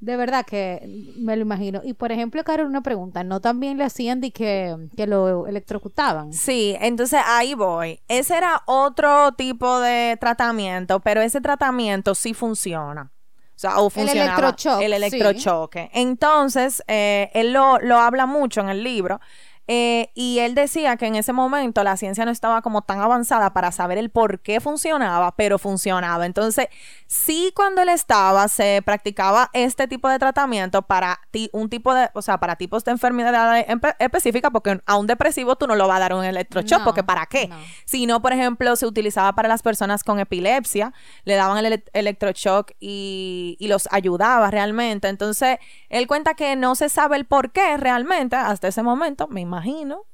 De 0.00 0.18
verdad 0.18 0.44
que 0.44 1.14
me 1.16 1.34
lo 1.34 1.42
imagino. 1.42 1.80
Y 1.82 1.94
por 1.94 2.12
ejemplo, 2.12 2.44
Carol, 2.44 2.66
una 2.66 2.82
pregunta. 2.82 3.24
¿No 3.24 3.40
también 3.40 3.78
le 3.78 3.84
hacían 3.84 4.20
de 4.20 4.32
que, 4.32 4.76
que 4.94 5.06
lo 5.06 5.46
electrocutaban? 5.46 6.34
Sí, 6.34 6.76
entonces 6.78 7.22
ahí 7.24 7.54
voy. 7.54 8.00
Ese 8.06 8.36
era 8.36 8.60
otro 8.66 9.32
tipo 9.32 9.80
de 9.80 10.18
tratamiento, 10.20 11.00
pero 11.00 11.22
ese 11.22 11.40
tratamiento 11.40 12.14
sí 12.14 12.34
funciona. 12.34 13.10
O 13.56 13.58
sea, 13.58 13.78
o 13.78 13.88
funcionaba. 13.88 14.12
El 14.12 14.28
electrochoque. 14.28 14.84
El 14.84 14.92
electrochoque. 14.92 15.90
Sí. 15.90 16.00
Entonces, 16.00 16.82
eh, 16.86 17.30
él 17.32 17.54
lo, 17.54 17.78
lo 17.78 17.98
habla 17.98 18.26
mucho 18.26 18.60
en 18.60 18.68
el 18.68 18.84
libro 18.84 19.20
Eh, 19.66 20.10
y 20.14 20.40
él 20.40 20.54
decía 20.54 20.96
que 20.96 21.06
en 21.06 21.14
ese 21.16 21.32
momento 21.32 21.82
la 21.84 21.96
ciencia 21.96 22.24
no 22.24 22.30
estaba 22.30 22.60
como 22.60 22.82
tan 22.82 23.00
avanzada 23.00 23.54
para 23.54 23.72
saber 23.72 23.96
el 23.96 24.10
por 24.10 24.40
qué 24.40 24.60
funcionaba, 24.60 25.34
pero 25.36 25.58
funcionaba. 25.58 26.26
Entonces, 26.26 26.68
sí 27.06 27.50
cuando 27.56 27.80
él 27.82 27.88
estaba, 27.88 28.48
se 28.48 28.82
practicaba 28.84 29.48
este 29.54 29.88
tipo 29.88 30.08
de 30.08 30.18
tratamiento 30.18 30.82
para 30.82 31.20
ti- 31.30 31.48
un 31.52 31.70
tipo 31.70 31.94
de, 31.94 32.10
o 32.14 32.20
sea, 32.22 32.38
para 32.38 32.56
tipos 32.56 32.84
de 32.84 32.90
enfermedades 32.92 33.64
específicas, 33.98 34.50
porque 34.52 34.80
a 34.84 34.96
un 34.96 35.06
depresivo 35.06 35.56
tú 35.56 35.66
no 35.66 35.74
lo 35.76 35.88
vas 35.88 35.96
a 35.96 36.00
dar 36.00 36.14
un 36.14 36.24
electroshock, 36.24 36.80
No, 36.80 36.84
porque 36.84 37.02
¿para 37.02 37.26
qué? 37.26 37.48
no. 37.48 37.56
sino 37.86 38.20
por 38.20 38.32
ejemplo 38.32 38.76
se 38.76 38.86
utilizaba 38.86 39.32
para 39.34 39.48
las 39.48 39.62
personas 39.62 40.04
con 40.04 40.18
epilepsia, 40.20 40.92
le 41.24 41.36
daban 41.36 41.56
el 41.58 41.66
ele- 41.66 41.84
electroshock 41.94 42.72
y, 42.80 43.56
y 43.58 43.68
los 43.68 43.88
ayudaba 43.90 44.50
realmente. 44.50 45.08
Entonces, 45.08 45.58
él 45.88 46.06
cuenta 46.06 46.34
que 46.34 46.54
no 46.56 46.74
se 46.74 46.88
sabe 46.88 47.16
el 47.16 47.24
por 47.24 47.52
qué 47.52 47.76
realmente 47.78 48.36
hasta 48.36 48.68
ese 48.68 48.82
momento, 48.82 49.26
me 49.28 49.40
imagino, 49.40 49.53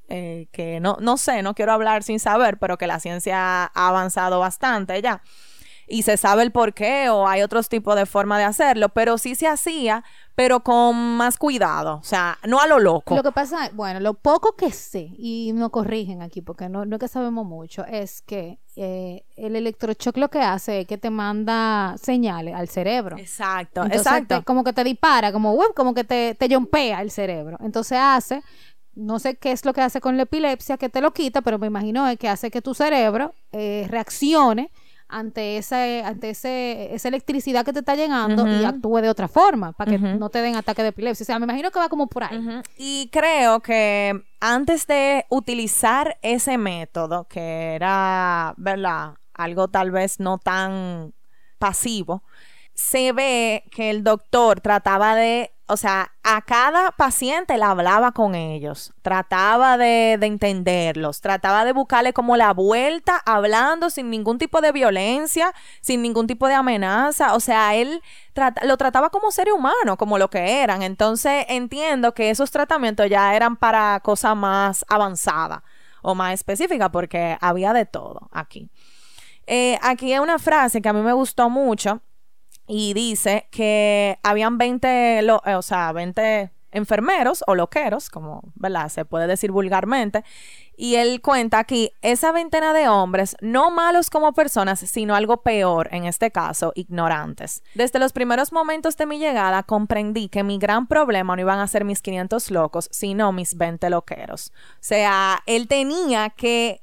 eh, 0.09 0.47
que 0.51 0.79
no, 0.79 0.97
no 0.99 1.17
sé, 1.17 1.41
no 1.41 1.53
quiero 1.55 1.71
hablar 1.73 2.03
sin 2.03 2.19
saber, 2.19 2.57
pero 2.57 2.77
que 2.77 2.87
la 2.87 2.99
ciencia 2.99 3.65
ha 3.65 3.87
avanzado 3.87 4.39
bastante 4.39 5.01
ya. 5.01 5.21
Y 5.87 6.03
se 6.03 6.15
sabe 6.15 6.43
el 6.43 6.51
por 6.53 6.73
qué 6.73 7.09
o 7.09 7.27
hay 7.27 7.41
otros 7.41 7.67
tipos 7.67 7.97
de 7.97 8.05
forma 8.05 8.37
de 8.37 8.45
hacerlo, 8.45 8.89
pero 8.89 9.17
sí 9.17 9.35
se 9.35 9.47
hacía, 9.47 10.05
pero 10.35 10.61
con 10.61 10.95
más 11.17 11.37
cuidado, 11.37 11.97
o 11.97 12.03
sea, 12.03 12.37
no 12.47 12.61
a 12.61 12.67
lo 12.67 12.79
loco. 12.79 13.13
Lo 13.13 13.23
que 13.23 13.33
pasa, 13.33 13.69
bueno, 13.73 13.99
lo 13.99 14.13
poco 14.13 14.55
que 14.55 14.71
sé, 14.71 15.09
y 15.17 15.51
nos 15.53 15.69
corrigen 15.69 16.21
aquí 16.21 16.41
porque 16.41 16.69
no, 16.69 16.85
no 16.85 16.95
es 16.95 16.99
que 17.01 17.09
sabemos 17.09 17.45
mucho, 17.45 17.83
es 17.85 18.21
que 18.21 18.59
eh, 18.77 19.25
el 19.35 19.57
electroshock 19.57 20.15
lo 20.15 20.29
que 20.29 20.39
hace 20.39 20.81
es 20.81 20.87
que 20.87 20.97
te 20.97 21.09
manda 21.09 21.95
señales 22.01 22.55
al 22.55 22.69
cerebro. 22.69 23.17
Exacto, 23.17 23.81
Entonces, 23.83 24.07
exacto. 24.07 24.37
te- 24.39 24.43
como 24.45 24.63
que 24.63 24.71
te 24.71 24.85
dispara, 24.85 25.33
como, 25.33 25.53
"Uy", 25.55 25.65
como 25.75 25.93
que 25.93 26.05
te, 26.05 26.35
te 26.35 26.47
yompea 26.47 27.01
el 27.01 27.11
cerebro. 27.11 27.57
Entonces 27.59 27.97
hace, 28.01 28.41
no 29.01 29.19
sé 29.19 29.35
qué 29.35 29.51
es 29.51 29.65
lo 29.65 29.73
que 29.73 29.81
hace 29.81 30.01
con 30.01 30.17
la 30.17 30.23
epilepsia, 30.23 30.77
que 30.77 30.89
te 30.89 31.01
lo 31.01 31.11
quita, 31.11 31.41
pero 31.41 31.59
me 31.59 31.67
imagino 31.67 32.07
es 32.07 32.17
que 32.17 32.29
hace 32.29 32.51
que 32.51 32.61
tu 32.61 32.73
cerebro 32.73 33.33
eh, 33.51 33.87
reaccione 33.89 34.71
ante 35.11 35.57
ese, 35.57 36.03
ante 36.05 36.29
ese, 36.29 36.93
esa 36.95 37.09
electricidad 37.09 37.65
que 37.65 37.73
te 37.73 37.79
está 37.79 37.95
llegando 37.95 38.47
y 38.47 38.63
actúe 38.63 39.01
de 39.01 39.09
otra 39.09 39.27
forma, 39.27 39.73
para 39.73 39.91
que 39.91 39.97
no 39.97 40.29
te 40.29 40.41
den 40.41 40.55
ataque 40.55 40.83
de 40.83 40.89
epilepsia. 40.89 41.23
O 41.23 41.25
sea, 41.25 41.37
me 41.39 41.43
imagino 41.43 41.69
que 41.69 41.79
va 41.79 41.89
como 41.89 42.07
por 42.07 42.23
ahí. 42.23 42.61
Y 42.77 43.09
creo 43.11 43.59
que 43.59 44.23
antes 44.39 44.87
de 44.87 45.25
utilizar 45.29 46.17
ese 46.21 46.57
método, 46.57 47.25
que 47.25 47.75
era, 47.75 48.53
¿verdad? 48.55 49.15
Algo 49.33 49.67
tal 49.67 49.91
vez 49.91 50.19
no 50.19 50.37
tan 50.37 51.13
pasivo, 51.59 52.23
se 52.73 53.11
ve 53.11 53.65
que 53.71 53.89
el 53.89 54.03
doctor 54.03 54.61
trataba 54.61 55.13
de, 55.15 55.51
o 55.71 55.77
sea, 55.77 56.11
a 56.23 56.41
cada 56.41 56.91
paciente 56.91 57.57
le 57.57 57.63
hablaba 57.63 58.11
con 58.11 58.35
ellos, 58.35 58.93
trataba 59.01 59.77
de, 59.77 60.17
de 60.19 60.27
entenderlos, 60.27 61.21
trataba 61.21 61.63
de 61.63 61.71
buscarle 61.71 62.11
como 62.11 62.35
la 62.35 62.53
vuelta, 62.53 63.21
hablando 63.25 63.89
sin 63.89 64.09
ningún 64.09 64.37
tipo 64.37 64.59
de 64.59 64.73
violencia, 64.73 65.53
sin 65.79 66.01
ningún 66.01 66.27
tipo 66.27 66.47
de 66.47 66.55
amenaza, 66.55 67.35
o 67.35 67.39
sea, 67.39 67.73
él 67.75 68.01
lo 68.63 68.75
trataba 68.75 69.09
como 69.11 69.31
ser 69.31 69.49
humano, 69.53 69.95
como 69.97 70.17
lo 70.17 70.29
que 70.29 70.61
eran. 70.61 70.83
Entonces 70.83 71.45
entiendo 71.47 72.13
que 72.13 72.29
esos 72.29 72.51
tratamientos 72.51 73.09
ya 73.09 73.33
eran 73.33 73.55
para 73.55 74.01
cosas 74.01 74.35
más 74.35 74.83
avanzadas 74.89 75.61
o 76.01 76.15
más 76.15 76.33
específicas, 76.33 76.89
porque 76.89 77.37
había 77.39 77.71
de 77.71 77.85
todo 77.85 78.27
aquí. 78.33 78.69
Eh, 79.47 79.79
aquí 79.81 80.11
hay 80.11 80.19
una 80.19 80.37
frase 80.37 80.81
que 80.81 80.89
a 80.89 80.93
mí 80.93 81.01
me 81.01 81.13
gustó 81.13 81.49
mucho 81.49 82.01
y 82.73 82.93
dice 82.93 83.49
que 83.51 84.17
habían 84.23 84.57
20, 84.57 85.21
lo- 85.23 85.41
eh, 85.45 85.55
o 85.55 85.61
sea, 85.61 85.91
20 85.91 86.51
enfermeros 86.71 87.43
o 87.47 87.53
loqueros, 87.55 88.09
como, 88.09 88.43
¿verdad? 88.55 88.87
Se 88.87 89.03
puede 89.03 89.27
decir 89.27 89.51
vulgarmente. 89.51 90.23
Y 90.77 90.95
él 90.95 91.21
cuenta 91.21 91.59
aquí, 91.59 91.91
esa 92.01 92.31
veintena 92.31 92.71
de 92.73 92.87
hombres, 92.87 93.35
no 93.41 93.71
malos 93.71 94.09
como 94.09 94.31
personas, 94.31 94.79
sino 94.79 95.15
algo 95.15 95.43
peor, 95.43 95.89
en 95.91 96.05
este 96.05 96.31
caso, 96.31 96.71
ignorantes. 96.75 97.61
Desde 97.75 97.99
los 97.99 98.13
primeros 98.13 98.53
momentos 98.53 98.95
de 98.95 99.05
mi 99.05 99.19
llegada 99.19 99.63
comprendí 99.63 100.29
que 100.29 100.43
mi 100.43 100.57
gran 100.57 100.87
problema 100.87 101.35
no 101.35 101.41
iban 101.41 101.59
a 101.59 101.67
ser 101.67 101.83
mis 101.83 102.01
500 102.01 102.49
locos, 102.51 102.87
sino 102.89 103.33
mis 103.33 103.57
20 103.57 103.89
loqueros. 103.89 104.53
O 104.75 104.77
sea, 104.79 105.43
él 105.47 105.67
tenía 105.67 106.29
que 106.29 106.79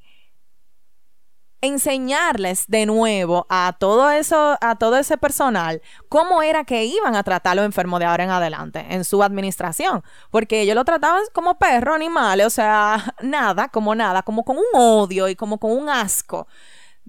enseñarles 1.61 2.65
de 2.67 2.85
nuevo 2.85 3.45
a 3.49 3.75
todo 3.79 4.09
eso, 4.11 4.57
a 4.61 4.75
todo 4.77 4.97
ese 4.97 5.17
personal, 5.17 5.81
cómo 6.07 6.41
era 6.41 6.63
que 6.63 6.85
iban 6.85 7.15
a 7.15 7.23
tratar 7.23 7.53
a 7.53 7.55
los 7.55 7.65
enfermos 7.65 7.99
de 7.99 8.05
ahora 8.05 8.23
en 8.23 8.29
adelante 8.29 8.85
en 8.89 9.03
su 9.03 9.23
administración, 9.23 10.03
porque 10.31 10.61
ellos 10.61 10.75
lo 10.75 10.85
trataban 10.85 11.23
como 11.33 11.57
perros, 11.57 11.95
animales, 11.95 12.47
o 12.47 12.49
sea, 12.49 13.15
nada, 13.21 13.69
como 13.69 13.95
nada, 13.95 14.23
como 14.23 14.43
con 14.43 14.57
un 14.57 14.65
odio 14.73 15.27
y 15.27 15.35
como 15.35 15.59
con 15.59 15.71
un 15.71 15.89
asco 15.89 16.47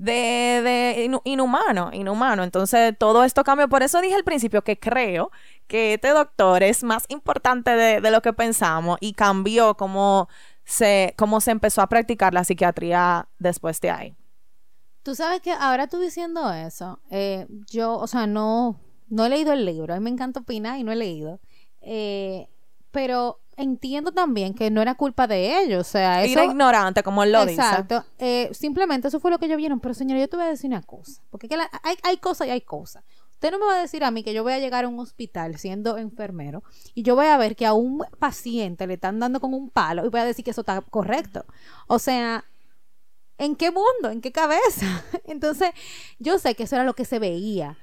de, 0.00 1.10
inhumano, 1.24 1.90
inhumano. 1.92 2.42
Entonces, 2.42 2.96
todo 2.98 3.24
esto 3.24 3.44
cambió. 3.44 3.68
Por 3.68 3.82
eso 3.82 4.00
dije 4.00 4.14
al 4.14 4.24
principio 4.24 4.62
que 4.62 4.78
creo 4.78 5.30
que 5.66 5.94
este 5.94 6.08
doctor 6.08 6.62
es 6.62 6.82
más 6.82 7.04
importante 7.08 7.70
de, 7.72 8.00
de 8.00 8.10
lo 8.10 8.22
que 8.22 8.32
pensamos 8.32 8.98
y 9.00 9.12
cambió 9.12 9.76
cómo 9.76 10.28
se, 10.64 11.14
cómo 11.18 11.40
se 11.40 11.50
empezó 11.50 11.82
a 11.82 11.88
practicar 11.88 12.32
la 12.32 12.44
psiquiatría 12.44 13.28
después 13.38 13.80
de 13.80 13.90
ahí. 13.90 14.16
Tú 15.02 15.14
sabes 15.14 15.40
que 15.40 15.52
ahora 15.52 15.86
tú 15.86 15.98
diciendo 15.98 16.52
eso, 16.52 17.00
eh, 17.10 17.46
yo, 17.70 17.96
o 17.96 18.06
sea, 18.06 18.26
no, 18.26 18.78
no 19.08 19.24
he 19.24 19.28
leído 19.30 19.52
el 19.52 19.64
libro, 19.64 19.94
a 19.94 19.98
mí 19.98 20.04
me 20.04 20.10
encanta 20.10 20.40
opinar 20.40 20.78
y 20.78 20.84
no 20.84 20.92
he 20.92 20.96
leído, 20.96 21.40
eh, 21.80 22.48
pero 22.90 23.38
entiendo 23.56 24.12
también 24.12 24.54
que 24.54 24.70
no 24.70 24.80
era 24.82 24.94
culpa 24.94 25.26
de 25.26 25.62
ellos, 25.62 25.80
o 25.86 25.90
sea, 25.90 26.22
eso... 26.24 26.32
Era 26.40 26.44
ignorante, 26.44 27.02
como 27.02 27.22
él 27.22 27.32
lo 27.32 27.44
dice. 27.46 27.60
Exacto, 27.60 28.04
eh, 28.18 28.50
simplemente 28.52 29.08
eso 29.08 29.20
fue 29.20 29.30
lo 29.30 29.38
que 29.38 29.46
ellos 29.46 29.56
vieron, 29.58 29.80
pero 29.80 29.94
señor, 29.94 30.18
yo 30.18 30.28
te 30.28 30.36
voy 30.36 30.46
a 30.46 30.50
decir 30.50 30.68
una 30.68 30.82
cosa, 30.82 31.22
porque 31.30 31.46
es 31.46 31.50
que 31.50 31.56
la- 31.56 31.70
hay, 31.82 31.96
hay 32.02 32.16
cosas 32.18 32.46
y 32.48 32.50
hay 32.50 32.60
cosas. 32.60 33.02
Usted 33.32 33.52
no 33.52 33.58
me 33.58 33.64
va 33.64 33.76
a 33.78 33.80
decir 33.80 34.04
a 34.04 34.10
mí 34.10 34.22
que 34.22 34.34
yo 34.34 34.42
voy 34.42 34.52
a 34.52 34.58
llegar 34.58 34.84
a 34.84 34.88
un 34.88 34.98
hospital 35.00 35.56
siendo 35.56 35.96
enfermero 35.96 36.62
y 36.94 37.02
yo 37.04 37.14
voy 37.16 37.24
a 37.26 37.38
ver 37.38 37.56
que 37.56 37.64
a 37.64 37.72
un 37.72 38.04
paciente 38.18 38.86
le 38.86 38.94
están 38.94 39.18
dando 39.18 39.40
con 39.40 39.54
un 39.54 39.70
palo 39.70 40.04
y 40.04 40.10
voy 40.10 40.20
a 40.20 40.26
decir 40.26 40.44
que 40.44 40.50
eso 40.50 40.60
está 40.60 40.82
correcto. 40.82 41.46
O 41.86 41.98
sea, 41.98 42.44
¿en 43.40 43.56
qué 43.56 43.70
mundo? 43.70 44.10
¿En 44.10 44.20
qué 44.20 44.30
cabeza? 44.32 44.86
Entonces, 45.24 45.70
yo 46.18 46.38
sé 46.38 46.54
que 46.54 46.62
eso 46.64 46.76
era 46.76 46.84
lo 46.84 46.94
que 46.94 47.04
se 47.04 47.18
veía. 47.18 47.76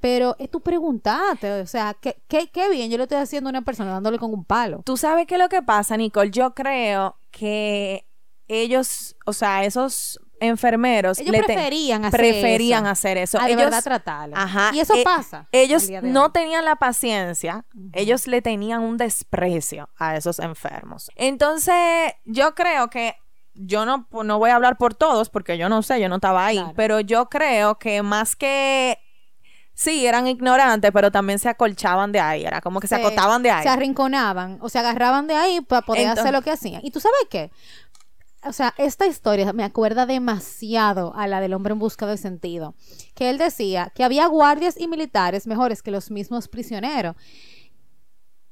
Pero 0.00 0.36
es 0.38 0.50
tu 0.50 0.60
preguntarte, 0.60 1.62
o 1.62 1.66
sea, 1.66 1.94
¿qué, 1.98 2.18
qué, 2.28 2.48
qué 2.48 2.68
bien 2.68 2.90
yo 2.90 2.98
le 2.98 3.04
estoy 3.04 3.16
haciendo 3.18 3.48
a 3.48 3.52
una 3.52 3.62
persona 3.62 3.90
dándole 3.92 4.18
con 4.18 4.34
un 4.34 4.44
palo. 4.44 4.82
Tú 4.84 4.98
sabes 4.98 5.26
qué 5.26 5.36
es 5.36 5.40
lo 5.40 5.48
que 5.48 5.62
pasa, 5.62 5.96
Nicole. 5.96 6.30
Yo 6.30 6.52
creo 6.54 7.16
que 7.30 8.06
ellos, 8.46 9.16
o 9.24 9.32
sea, 9.32 9.64
esos 9.64 10.20
enfermeros 10.40 11.18
Ellos 11.20 11.32
le 11.32 11.38
te- 11.40 11.44
preferían 11.54 12.04
hacer 12.04 12.20
preferían 12.20 12.84
eso, 12.84 12.90
hacer 12.92 13.16
eso. 13.16 13.40
a 13.40 13.46
de 13.46 13.56
verdad 13.56 13.82
tratarlo. 13.82 14.36
Ajá. 14.36 14.72
Y 14.74 14.80
eso 14.80 14.94
eh, 14.94 15.02
pasa. 15.04 15.48
Ellos 15.52 15.88
no 16.02 16.32
tenían 16.32 16.66
la 16.66 16.76
paciencia, 16.76 17.64
ellos 17.94 18.26
le 18.26 18.42
tenían 18.42 18.82
un 18.82 18.98
desprecio 18.98 19.88
a 19.96 20.16
esos 20.16 20.38
enfermos. 20.38 21.10
Entonces, 21.16 22.12
yo 22.26 22.54
creo 22.54 22.90
que 22.90 23.14
yo 23.54 23.84
no, 23.86 24.06
no 24.24 24.38
voy 24.38 24.50
a 24.50 24.56
hablar 24.56 24.76
por 24.78 24.94
todos 24.94 25.30
porque 25.30 25.56
yo 25.58 25.68
no 25.68 25.82
sé, 25.82 26.00
yo 26.00 26.08
no 26.08 26.16
estaba 26.16 26.46
ahí, 26.46 26.56
Claro. 26.58 26.72
pero 26.76 27.00
yo 27.00 27.26
creo 27.26 27.78
que 27.78 28.02
más 28.02 28.34
que 28.36 28.98
sí, 29.72 30.06
eran 30.06 30.26
ignorantes, 30.26 30.90
pero 30.92 31.10
también 31.10 31.38
se 31.38 31.48
acolchaban 31.48 32.12
de 32.12 32.20
ahí, 32.20 32.44
era 32.44 32.60
como 32.60 32.80
que 32.80 32.86
se, 32.86 32.94
acotaban 32.96 33.42
de 33.42 33.50
ahí. 33.50 33.62
Se 33.62 33.68
arrinconaban 33.68 34.58
o 34.60 34.68
se 34.68 34.78
agarraban 34.78 35.26
de 35.26 35.34
ahí 35.34 35.60
para 35.60 35.82
poder 35.82 36.02
Entonces- 36.02 36.22
hacer 36.24 36.32
lo 36.34 36.42
que 36.42 36.50
hacían. 36.50 36.80
¿Y 36.84 36.90
tú 36.90 37.00
sabes 37.00 37.18
qué? 37.30 37.50
O 38.46 38.52
sea, 38.52 38.74
esta 38.76 39.06
historia 39.06 39.52
me 39.54 39.64
acuerda 39.64 40.04
demasiado 40.04 41.14
a 41.16 41.26
la 41.26 41.40
del 41.40 41.54
hombre 41.54 41.72
en 41.72 41.78
busca 41.78 42.06
de 42.06 42.18
sentido. 42.18 42.74
Que 43.14 43.30
él 43.30 43.38
decía 43.38 43.90
que 43.94 44.04
había 44.04 44.26
guardias 44.26 44.78
y 44.78 44.86
militares 44.86 45.46
mejores 45.46 45.82
que 45.82 45.90
los 45.90 46.10
mismos 46.10 46.48
prisioneros. 46.48 47.16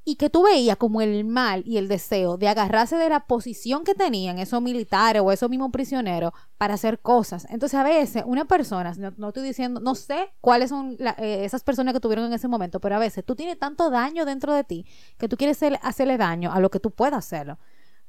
Y 0.04 0.16
que 0.16 0.30
tú 0.30 0.42
veías 0.42 0.76
como 0.78 1.00
el 1.00 1.24
mal 1.24 1.62
y 1.64 1.76
el 1.76 1.86
deseo 1.86 2.36
de 2.36 2.48
agarrarse 2.48 2.96
de 2.96 3.08
la 3.08 3.20
posición 3.26 3.84
que 3.84 3.94
tenían 3.94 4.40
esos 4.40 4.60
militares 4.60 5.22
o 5.24 5.30
esos 5.30 5.48
mismos 5.48 5.70
prisioneros 5.70 6.32
para 6.58 6.74
hacer 6.74 6.98
cosas. 6.98 7.46
Entonces, 7.50 7.78
a 7.78 7.84
veces, 7.84 8.24
una 8.26 8.44
persona, 8.46 8.92
no, 8.98 9.12
no 9.16 9.28
estoy 9.28 9.44
diciendo, 9.44 9.78
no 9.80 9.94
sé 9.94 10.32
cuáles 10.40 10.70
son 10.70 10.96
la- 10.98 11.14
eh, 11.18 11.44
esas 11.44 11.62
personas 11.62 11.94
que 11.94 12.00
tuvieron 12.00 12.24
en 12.26 12.32
ese 12.32 12.48
momento, 12.48 12.80
pero 12.80 12.96
a 12.96 12.98
veces 12.98 13.24
tú 13.24 13.36
tienes 13.36 13.58
tanto 13.60 13.90
daño 13.90 14.24
dentro 14.24 14.52
de 14.54 14.64
ti 14.64 14.86
que 15.18 15.28
tú 15.28 15.36
quieres 15.36 15.56
hacer- 15.58 15.78
hacerle 15.82 16.16
daño 16.18 16.50
a 16.52 16.58
lo 16.58 16.68
que 16.70 16.80
tú 16.80 16.90
puedas 16.90 17.18
hacerlo. 17.18 17.58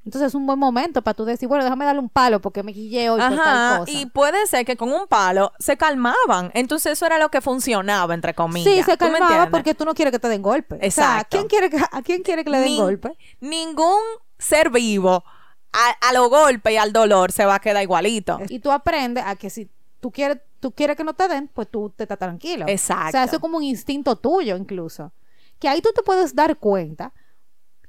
Entonces, 0.05 0.27
es 0.29 0.35
un 0.35 0.45
buen 0.45 0.59
momento 0.59 1.01
para 1.01 1.13
tú 1.13 1.23
decir, 1.23 1.47
bueno, 1.47 1.63
déjame 1.63 1.85
darle 1.85 2.01
un 2.01 2.09
palo 2.09 2.41
porque 2.41 2.61
me 2.61 2.73
guillé 2.73 3.09
hoy 3.09 3.21
por 3.21 3.29
tal 3.29 3.39
Ajá, 3.39 3.77
cosa. 3.79 3.91
y 3.91 4.05
puede 4.07 4.45
ser 4.47 4.65
que 4.65 4.75
con 4.75 4.91
un 4.91 5.07
palo 5.07 5.53
se 5.59 5.77
calmaban. 5.77 6.51
Entonces 6.53 6.91
eso 6.93 7.05
era 7.05 7.17
lo 7.19 7.29
que 7.29 7.39
funcionaba, 7.39 8.13
entre 8.13 8.33
comillas. 8.33 8.73
Sí, 8.73 8.83
se 8.83 8.97
¿Tú 8.97 9.05
me 9.05 9.19
calmaba 9.19 9.49
porque 9.49 9.73
tú 9.73 9.85
no 9.85 9.93
quieres 9.93 10.11
que 10.11 10.19
te 10.19 10.27
den 10.27 10.41
golpe. 10.41 10.75
O 10.75 10.77
sea, 10.79 10.83
¿a 10.83 10.87
Exacto. 11.21 11.37
quién 11.37 11.47
quiere 11.47 11.69
que, 11.69 11.77
¿a 11.89 12.01
quién 12.01 12.21
quiere 12.21 12.43
que 12.43 12.49
le 12.49 12.57
den 12.59 12.67
Ni- 12.69 12.77
golpe? 12.79 13.17
Ningún 13.39 14.01
ser 14.37 14.69
vivo 14.71 15.23
a, 15.71 16.09
a 16.09 16.13
los 16.13 16.29
golpes 16.29 16.73
y 16.73 16.77
al 16.77 16.91
dolor 16.91 17.31
se 17.31 17.45
va 17.45 17.55
a 17.55 17.59
quedar 17.59 17.81
igualito. 17.81 18.39
Y 18.49 18.59
tú 18.59 18.71
aprendes 18.71 19.23
a 19.25 19.35
que 19.37 19.49
si 19.49 19.69
tú 20.01 20.11
quieres, 20.11 20.39
tú 20.59 20.71
quieres 20.71 20.97
que 20.97 21.03
no 21.05 21.13
te 21.13 21.29
den, 21.29 21.47
pues 21.53 21.69
tú 21.71 21.93
te 21.95 22.03
estás 22.03 22.19
tranquilo. 22.19 22.65
Exacto. 22.67 23.07
O 23.07 23.11
sea, 23.11 23.23
eso 23.23 23.35
es 23.37 23.41
como 23.41 23.55
un 23.57 23.63
instinto 23.63 24.17
tuyo 24.17 24.57
incluso. 24.57 25.13
Que 25.59 25.69
ahí 25.69 25.81
tú 25.81 25.91
te 25.95 26.03
puedes 26.03 26.35
dar 26.35 26.57
cuenta 26.57 27.13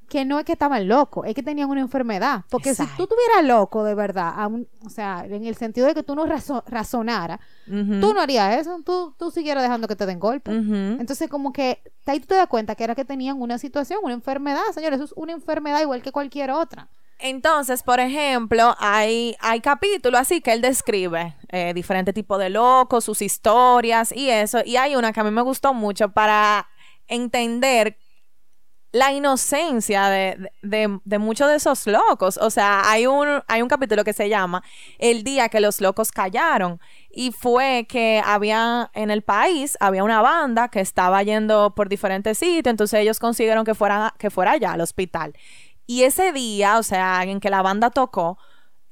que 0.09 0.25
no 0.25 0.38
es 0.38 0.45
que 0.45 0.53
estaban 0.53 0.87
locos, 0.88 1.27
es 1.27 1.35
que 1.35 1.43
tenían 1.43 1.69
una 1.71 1.81
enfermedad. 1.81 2.45
Porque 2.51 2.75
si 2.75 2.83
tú 2.97 3.03
estuvieras 3.05 3.45
loco 3.45 3.85
de 3.85 3.95
verdad, 3.95 4.33
aún- 4.37 4.69
o 4.85 4.90
sea, 4.90 5.25
en 5.29 5.45
el 5.47 5.57
sentido 5.57 5.87
de 5.87 5.95
que 5.95 6.03
tú 6.03 6.14
no 6.14 6.27
razo- 6.27 6.62
razonaras, 6.67 7.40
tú 7.67 8.14
no 8.14 8.21
harías 8.21 8.59
eso, 8.59 8.79
tú, 8.85 9.14
tú 9.19 9.31
siguieras 9.31 9.62
dejando 9.62 9.88
que 9.88 9.97
te 9.97 10.07
den 10.07 10.19
golpe. 10.21 10.51
Entonces, 11.01 11.29
como 11.29 11.53
que 11.53 11.81
ahí 12.07 12.21
tú 12.21 12.27
te 12.27 12.35
das 12.35 12.47
cuenta 12.49 12.75
que 12.75 12.85
era 12.85 12.95
que 12.95 13.05
tenían 13.05 13.40
una 13.40 13.59
situación, 13.59 14.01
una 14.03 14.14
enfermedad, 14.14 14.62
señores, 14.73 14.97
eso 14.97 15.05
es 15.07 15.12
una 15.17 15.33
enfermedad 15.33 15.81
igual 15.81 16.03
que 16.03 16.12
cualquier 16.12 16.51
otra. 16.51 16.88
Entonces, 17.21 17.83
por 17.83 18.01
ejemplo, 18.01 18.75
hay, 18.79 19.37
hay 19.40 19.61
capítulos 19.61 20.21
así 20.21 20.40
que 20.40 20.53
él 20.53 20.61
describe 20.61 21.37
eh, 21.49 21.73
diferentes 21.73 22.12
tipos 22.12 22.38
de 22.38 22.51
locos, 22.51 23.05
sus 23.05 23.23
historias 23.23 24.12
y 24.12 24.29
eso. 24.31 24.59
Y 24.64 24.77
hay 24.77 24.97
una 24.97 25.12
que 25.12 25.21
a 25.21 25.25
mí 25.25 25.31
me 25.31 25.40
gustó 25.43 25.73
mucho 25.73 26.11
para 26.11 26.67
entender 27.07 27.97
la 28.94 29.12
inocencia 29.12 30.07
de, 30.09 30.50
de- 30.62 31.18
muchos 31.18 31.48
de 31.48 31.57
esos 31.57 31.85
locos. 31.88 32.38
O 32.40 32.48
sea, 32.48 32.88
hay 32.88 33.09
un, 33.09 33.42
hay 33.48 33.61
un 33.61 33.68
capítulo 33.68 34.04
que 34.04 34.12
se 34.12 34.28
llama 34.28 34.62
El 35.00 35.24
día 35.24 35.48
que 35.48 35.59
los 35.59 35.80
locos 35.80 36.12
callaron. 36.12 36.80
Y 37.11 37.33
fue 37.33 37.87
que 37.88 38.22
había 38.24 38.90
en 38.94 39.11
el 39.11 39.22
país, 39.22 39.76
había 39.80 40.04
una 40.04 40.22
banda 40.22 40.68
que 40.68 40.78
estaba 40.78 41.20
yendo 41.24 41.74
por 41.74 41.88
diferentes 41.88 42.38
sitios, 42.38 42.70
entonces 42.70 43.00
ellos 43.00 43.18
consiguieron 43.18 43.64
que, 43.64 43.72
que 44.18 44.30
fuera 44.30 44.52
allá 44.52 44.72
al 44.72 44.80
hospital. 44.80 45.35
Y 45.87 46.04
ese 46.04 46.30
día, 46.33 46.78
o 46.78 46.85
sea, 46.85 47.24
en 47.24 47.40
que 47.40 47.50
la 47.50 47.62
banda 47.62 47.90
tocó, 47.90 48.38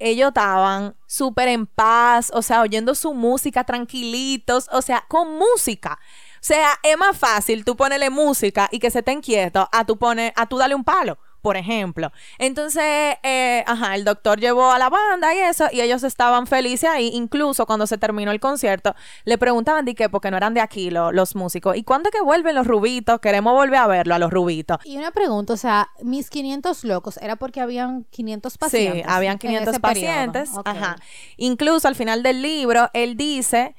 ellos 0.00 0.28
estaban 0.28 0.96
súper 1.06 1.46
en 1.46 1.66
paz, 1.66 2.32
o 2.34 2.42
sea, 2.42 2.62
oyendo 2.62 2.96
su 2.96 3.14
música 3.14 3.62
tranquilitos, 3.64 4.68
o 4.72 4.82
sea, 4.82 5.04
con 5.08 5.38
música. 5.38 6.00
O 6.42 6.44
sea, 6.44 6.70
es 6.82 6.98
más 6.98 7.16
fácil 7.16 7.64
tú 7.64 7.76
ponerle 7.76 8.10
música 8.10 8.68
y 8.72 8.80
que 8.80 8.90
se 8.90 8.98
estén 8.98 9.20
quietos 9.20 9.66
a 9.70 9.84
tú, 9.86 9.96
poner, 9.96 10.32
a 10.34 10.46
tú 10.48 10.58
darle 10.58 10.74
un 10.74 10.82
palo, 10.82 11.16
por 11.40 11.56
ejemplo. 11.56 12.10
Entonces, 12.36 13.14
eh, 13.22 13.62
ajá, 13.64 13.94
el 13.94 14.04
doctor 14.04 14.40
llevó 14.40 14.72
a 14.72 14.78
la 14.80 14.90
banda 14.90 15.32
y 15.36 15.38
eso, 15.38 15.66
y 15.70 15.80
ellos 15.82 16.02
estaban 16.02 16.48
felices 16.48 16.90
ahí. 16.90 17.10
Incluso 17.14 17.64
cuando 17.64 17.86
se 17.86 17.96
terminó 17.96 18.32
el 18.32 18.40
concierto, 18.40 18.96
le 19.24 19.38
preguntaban 19.38 19.84
de 19.84 19.94
qué, 19.94 20.08
porque 20.08 20.32
no 20.32 20.36
eran 20.36 20.52
de 20.52 20.60
aquí 20.60 20.90
lo- 20.90 21.12
los 21.12 21.36
músicos. 21.36 21.76
¿Y 21.76 21.84
cuándo 21.84 22.08
es 22.08 22.12
que 22.12 22.20
vuelven 22.20 22.56
los 22.56 22.66
rubitos? 22.66 23.20
Queremos 23.20 23.52
volver 23.52 23.78
a 23.78 23.86
verlo 23.86 24.16
a 24.16 24.18
los 24.18 24.32
rubitos. 24.32 24.78
Y 24.84 24.96
una 24.98 25.12
pregunta, 25.12 25.52
o 25.52 25.56
sea, 25.56 25.90
mis 26.02 26.28
500 26.28 26.82
locos, 26.82 27.18
¿era 27.18 27.36
porque 27.36 27.60
habían 27.60 28.02
500 28.10 28.58
pacientes? 28.58 29.02
Sí, 29.04 29.08
habían 29.08 29.34
en 29.34 29.38
500 29.38 29.68
ese 29.74 29.80
periodo? 29.80 30.06
pacientes. 30.08 30.50
Ajá. 30.64 30.96
Incluso 31.36 31.86
al 31.86 31.94
final 31.94 32.24
del 32.24 32.42
libro, 32.42 32.90
él 32.94 33.16
dice 33.16 33.76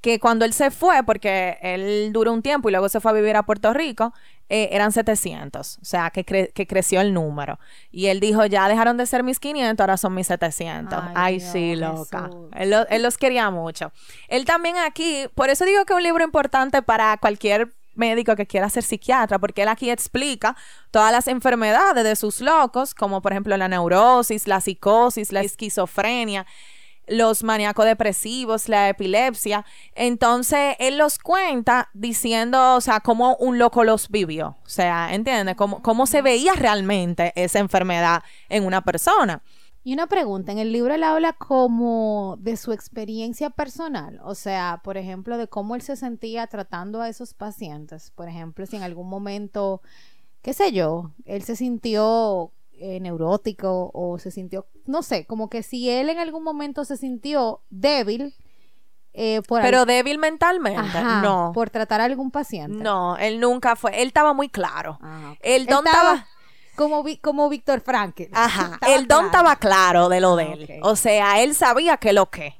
que 0.00 0.20
cuando 0.20 0.44
él 0.44 0.52
se 0.52 0.70
fue, 0.70 1.02
porque 1.04 1.58
él 1.62 2.10
duró 2.12 2.32
un 2.32 2.42
tiempo 2.42 2.68
y 2.68 2.72
luego 2.72 2.88
se 2.88 3.00
fue 3.00 3.10
a 3.10 3.14
vivir 3.14 3.34
a 3.36 3.42
Puerto 3.44 3.72
Rico, 3.72 4.12
eh, 4.48 4.68
eran 4.70 4.92
700. 4.92 5.78
O 5.82 5.84
sea, 5.84 6.10
que, 6.10 6.24
cre- 6.24 6.52
que 6.52 6.66
creció 6.68 7.00
el 7.00 7.12
número. 7.12 7.58
Y 7.90 8.06
él 8.06 8.20
dijo, 8.20 8.46
ya 8.46 8.68
dejaron 8.68 8.96
de 8.96 9.06
ser 9.06 9.24
mis 9.24 9.40
500, 9.40 9.82
ahora 9.82 9.96
son 9.96 10.14
mis 10.14 10.28
700. 10.28 10.96
Ay, 11.02 11.12
Ay, 11.16 11.38
Dios, 11.38 11.50
sí, 11.52 11.74
loca. 11.76 12.30
Él, 12.54 12.70
lo- 12.70 12.86
él 12.88 13.02
los 13.02 13.18
quería 13.18 13.50
mucho. 13.50 13.90
Él 14.28 14.44
también 14.44 14.76
aquí, 14.76 15.24
por 15.34 15.50
eso 15.50 15.64
digo 15.64 15.84
que 15.84 15.92
es 15.94 15.96
un 15.96 16.02
libro 16.04 16.22
importante 16.22 16.82
para 16.82 17.16
cualquier 17.16 17.72
médico 17.96 18.36
que 18.36 18.46
quiera 18.46 18.68
ser 18.68 18.82
psiquiatra, 18.84 19.38
porque 19.38 19.62
él 19.62 19.68
aquí 19.68 19.90
explica 19.90 20.54
todas 20.92 21.10
las 21.10 21.26
enfermedades 21.28 22.04
de 22.04 22.14
sus 22.14 22.40
locos, 22.42 22.94
como 22.94 23.22
por 23.22 23.32
ejemplo 23.32 23.56
la 23.56 23.68
neurosis, 23.68 24.46
la 24.46 24.60
psicosis, 24.60 25.32
la 25.32 25.40
esquizofrenia, 25.40 26.46
los 27.06 27.42
maníacos 27.42 27.84
depresivos, 27.84 28.68
la 28.68 28.88
epilepsia. 28.88 29.64
Entonces, 29.94 30.76
él 30.78 30.98
los 30.98 31.18
cuenta 31.18 31.88
diciendo, 31.94 32.76
o 32.76 32.80
sea, 32.80 33.00
cómo 33.00 33.36
un 33.36 33.58
loco 33.58 33.84
los 33.84 34.08
vivió. 34.08 34.56
O 34.64 34.68
sea, 34.68 35.14
¿entiendes? 35.14 35.56
Cómo, 35.56 35.82
cómo 35.82 36.06
se 36.06 36.22
veía 36.22 36.54
realmente 36.54 37.32
esa 37.36 37.58
enfermedad 37.58 38.22
en 38.48 38.64
una 38.64 38.82
persona. 38.82 39.42
Y 39.86 39.92
una 39.92 40.08
pregunta, 40.08 40.50
en 40.50 40.58
el 40.58 40.72
libro 40.72 40.94
él 40.94 41.04
habla 41.04 41.32
como 41.34 42.38
de 42.40 42.56
su 42.56 42.72
experiencia 42.72 43.50
personal, 43.50 44.20
o 44.24 44.34
sea, 44.34 44.80
por 44.82 44.96
ejemplo, 44.96 45.38
de 45.38 45.46
cómo 45.46 45.76
él 45.76 45.80
se 45.80 45.94
sentía 45.94 46.48
tratando 46.48 47.00
a 47.00 47.08
esos 47.08 47.34
pacientes. 47.34 48.10
Por 48.10 48.28
ejemplo, 48.28 48.66
si 48.66 48.74
en 48.74 48.82
algún 48.82 49.08
momento, 49.08 49.82
qué 50.42 50.54
sé 50.54 50.72
yo, 50.72 51.12
él 51.24 51.44
se 51.44 51.54
sintió 51.54 52.50
eh, 52.78 53.00
neurótico 53.00 53.90
o 53.94 54.18
se 54.18 54.30
sintió, 54.30 54.66
no 54.86 55.02
sé, 55.02 55.26
como 55.26 55.48
que 55.48 55.62
si 55.62 55.88
él 55.90 56.08
en 56.10 56.18
algún 56.18 56.42
momento 56.44 56.84
se 56.84 56.96
sintió 56.96 57.60
débil 57.70 58.34
eh, 59.18 59.40
por, 59.48 59.62
Pero 59.62 59.80
al- 59.80 59.86
débil 59.86 60.18
mentalmente, 60.18 60.78
Ajá, 60.98 61.22
no. 61.22 61.52
por 61.54 61.70
tratar 61.70 62.00
a 62.02 62.04
algún 62.04 62.30
paciente. 62.30 62.82
No, 62.84 63.16
él 63.16 63.40
nunca 63.40 63.74
fue. 63.74 64.02
Él 64.02 64.08
estaba 64.08 64.34
muy 64.34 64.50
claro. 64.50 64.98
Ah. 65.00 65.34
El 65.40 65.62
Él 65.62 65.66
don 65.66 65.86
estaba 65.86 66.14
estaba. 66.16 66.28
como, 66.76 67.02
Vi- 67.02 67.16
como 67.16 67.48
Víctor 67.48 67.80
Frankel. 67.80 68.28
Ajá, 68.34 68.78
el 68.86 69.08
don 69.08 69.24
estaba 69.26 69.56
claro 69.56 70.10
de 70.10 70.20
lo 70.20 70.36
de 70.36 70.52
él. 70.52 70.80
O 70.82 70.96
sea, 70.96 71.42
él 71.42 71.54
sabía 71.54 71.96
que 71.96 72.12
lo 72.12 72.28
que. 72.30 72.54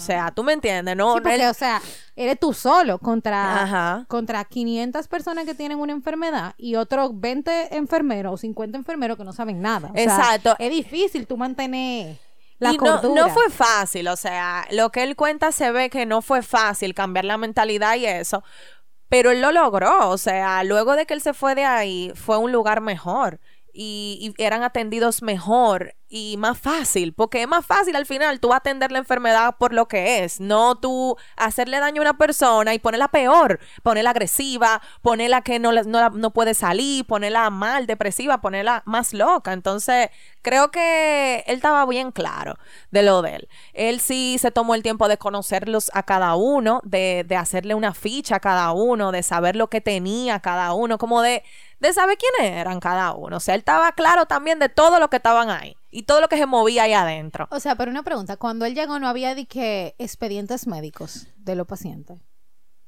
O 0.00 0.02
sea, 0.02 0.30
tú 0.30 0.42
me 0.42 0.54
entiendes, 0.54 0.96
¿no? 0.96 1.14
Sí, 1.14 1.20
porque, 1.20 1.46
o 1.46 1.54
sea, 1.54 1.82
eres 2.16 2.40
tú 2.40 2.54
solo 2.54 2.98
contra, 2.98 3.62
Ajá. 3.62 4.04
contra 4.08 4.42
500 4.44 5.06
personas 5.08 5.44
que 5.44 5.54
tienen 5.54 5.78
una 5.78 5.92
enfermedad 5.92 6.54
y 6.56 6.76
otros 6.76 7.10
20 7.12 7.76
enfermeros 7.76 8.32
o 8.32 8.36
50 8.38 8.78
enfermeros 8.78 9.18
que 9.18 9.24
no 9.24 9.32
saben 9.32 9.60
nada. 9.60 9.90
O 9.90 9.94
sea, 9.94 10.04
Exacto. 10.04 10.56
es 10.58 10.70
difícil 10.70 11.26
tú 11.26 11.36
mantener 11.36 12.18
la 12.58 12.72
y 12.72 12.78
no, 12.78 13.28
fue 13.30 13.50
fácil, 13.50 14.08
o 14.08 14.16
sea, 14.16 14.66
lo 14.70 14.90
que 14.90 15.02
él 15.02 15.16
cuenta 15.16 15.52
se 15.52 15.70
ve 15.70 15.88
que 15.90 16.06
no 16.06 16.22
fue 16.22 16.42
fácil 16.42 16.94
cambiar 16.94 17.24
la 17.24 17.38
mentalidad 17.38 17.96
y 17.96 18.06
eso, 18.06 18.42
pero 19.08 19.30
él 19.30 19.40
lo 19.40 19.50
logró, 19.50 20.10
o 20.10 20.18
sea, 20.18 20.62
luego 20.64 20.94
de 20.94 21.06
que 21.06 21.14
él 21.14 21.22
se 21.22 21.32
fue 21.32 21.54
de 21.54 21.64
ahí, 21.64 22.12
fue 22.14 22.36
un 22.36 22.52
lugar 22.52 22.80
mejor 22.82 23.40
y, 23.72 24.34
y 24.36 24.42
eran 24.42 24.62
atendidos 24.62 25.22
mejor 25.22 25.94
y 26.10 26.36
más 26.38 26.58
fácil, 26.58 27.14
porque 27.14 27.42
es 27.42 27.48
más 27.48 27.64
fácil 27.64 27.94
al 27.94 28.04
final 28.04 28.40
tú 28.40 28.52
atender 28.52 28.90
la 28.90 28.98
enfermedad 28.98 29.54
por 29.58 29.72
lo 29.72 29.86
que 29.86 30.24
es, 30.24 30.40
no 30.40 30.74
tú 30.74 31.16
hacerle 31.36 31.78
daño 31.78 32.02
a 32.02 32.02
una 32.02 32.18
persona 32.18 32.74
y 32.74 32.80
ponerla 32.80 33.08
peor, 33.08 33.60
ponerla 33.84 34.10
agresiva, 34.10 34.82
ponerla 35.02 35.42
que 35.42 35.60
no, 35.60 35.70
no, 35.72 36.10
no 36.10 36.30
puede 36.32 36.54
salir, 36.54 37.06
ponerla 37.06 37.48
mal, 37.50 37.86
depresiva, 37.86 38.40
ponerla 38.40 38.82
más 38.86 39.14
loca. 39.14 39.52
Entonces, 39.52 40.10
creo 40.42 40.72
que 40.72 41.44
él 41.46 41.56
estaba 41.56 41.86
bien 41.86 42.10
claro 42.10 42.56
de 42.90 43.02
lo 43.04 43.22
de 43.22 43.36
él. 43.36 43.48
Él 43.72 44.00
sí 44.00 44.36
se 44.40 44.50
tomó 44.50 44.74
el 44.74 44.82
tiempo 44.82 45.06
de 45.06 45.16
conocerlos 45.16 45.92
a 45.94 46.02
cada 46.02 46.34
uno, 46.34 46.80
de, 46.84 47.24
de 47.26 47.36
hacerle 47.36 47.74
una 47.74 47.94
ficha 47.94 48.36
a 48.36 48.40
cada 48.40 48.72
uno, 48.72 49.12
de 49.12 49.22
saber 49.22 49.54
lo 49.54 49.70
que 49.70 49.80
tenía 49.80 50.40
cada 50.40 50.72
uno, 50.74 50.98
como 50.98 51.22
de, 51.22 51.44
de 51.78 51.92
saber 51.92 52.18
quiénes 52.18 52.58
eran 52.58 52.80
cada 52.80 53.12
uno. 53.12 53.36
O 53.36 53.40
sea, 53.40 53.54
él 53.54 53.60
estaba 53.60 53.92
claro 53.92 54.26
también 54.26 54.58
de 54.58 54.68
todo 54.68 54.98
lo 54.98 55.08
que 55.08 55.16
estaban 55.16 55.50
ahí 55.50 55.79
y 55.90 56.04
todo 56.04 56.20
lo 56.20 56.28
que 56.28 56.36
se 56.36 56.46
movía 56.46 56.84
ahí 56.84 56.92
adentro. 56.92 57.48
O 57.50 57.60
sea, 57.60 57.74
pero 57.74 57.90
una 57.90 58.02
pregunta, 58.02 58.36
cuando 58.36 58.64
él 58.64 58.74
llegó 58.74 58.98
no 58.98 59.08
había 59.08 59.34
de 59.34 59.46
que 59.46 59.94
expedientes 59.98 60.66
médicos 60.66 61.28
de 61.36 61.54
los 61.56 61.66
pacientes. 61.66 62.20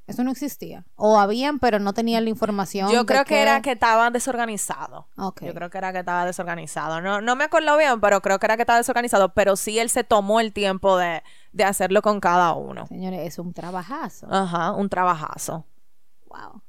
Eso 0.06 0.24
no 0.24 0.32
existía. 0.32 0.84
O 0.96 1.18
habían, 1.18 1.58
pero 1.58 1.78
no 1.78 1.94
tenían 1.94 2.24
la 2.24 2.30
información. 2.30 2.90
Yo 2.90 3.06
creo 3.06 3.24
que 3.24 3.40
era 3.40 3.62
que 3.62 3.72
estaba 3.72 4.10
desorganizado. 4.10 5.06
Ok. 5.16 5.44
Yo 5.44 5.54
creo 5.54 5.70
que 5.70 5.78
era 5.78 5.92
que 5.92 6.00
estaba 6.00 6.26
desorganizado. 6.26 7.00
No, 7.00 7.20
no 7.20 7.36
me 7.36 7.44
acuerdo 7.44 7.76
bien, 7.78 8.00
pero 8.00 8.20
creo 8.20 8.38
que 8.38 8.46
era 8.46 8.56
que 8.56 8.62
estaba 8.62 8.78
desorganizado. 8.78 9.32
Pero 9.32 9.54
sí 9.54 9.78
él 9.78 9.90
se 9.90 10.02
tomó 10.02 10.40
el 10.40 10.52
tiempo 10.52 10.98
de, 10.98 11.22
de 11.52 11.64
hacerlo 11.64 12.02
con 12.02 12.20
cada 12.20 12.52
uno. 12.52 12.86
Señores, 12.88 13.20
es 13.20 13.38
un 13.38 13.54
trabajazo. 13.54 14.26
Ajá, 14.28 14.72
un 14.72 14.88
trabajazo. 14.88 15.64
Wow. 16.26 16.62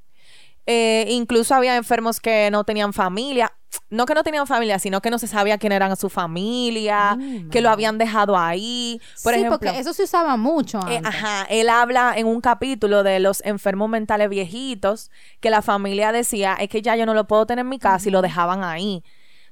Eh, 0.66 1.06
incluso 1.10 1.54
había 1.56 1.76
enfermos 1.76 2.20
que 2.20 2.50
no 2.52 2.64
tenían 2.64 2.94
familia. 2.94 3.52
No 3.90 4.06
que 4.06 4.14
no 4.14 4.24
tenían 4.24 4.46
familia, 4.46 4.78
sino 4.78 5.02
que 5.02 5.10
no 5.10 5.18
se 5.18 5.26
sabía 5.26 5.58
quién 5.58 5.72
eran 5.72 5.96
su 5.98 6.10
familia, 6.10 7.18
que 7.50 7.60
lo 7.60 7.72
habían 7.72 7.98
dejado 7.98 8.38
ahí. 8.38 9.02
Por 9.24 9.34
sí, 9.34 9.40
ejemplo, 9.40 9.60
porque 9.60 9.80
eso 9.80 9.94
se 9.94 10.04
usaba 10.04 10.38
mucho 10.38 10.80
Eh, 10.88 11.02
ajá, 11.04 11.48
él 11.50 11.70
habla 11.70 12.14
en 12.16 12.28
un 12.28 12.40
capítulo 12.40 13.02
de 13.02 13.20
los 13.20 13.44
enfermos 13.44 13.90
mentales 13.90 14.30
viejitos 14.30 15.10
que 15.40 15.50
la 15.50 15.64
familia 15.64 16.12
decía, 16.12 16.56
es 16.60 16.70
que 16.70 16.84
ya 16.84 16.96
yo 16.96 17.08
no 17.08 17.16
lo 17.16 17.26
puedo 17.26 17.48
tener 17.48 17.64
en 17.64 17.70
mi 17.70 17.80
casa 17.80 18.10
y 18.10 18.12
lo 18.12 18.22
dejaban 18.22 18.64
ahí. 18.64 19.04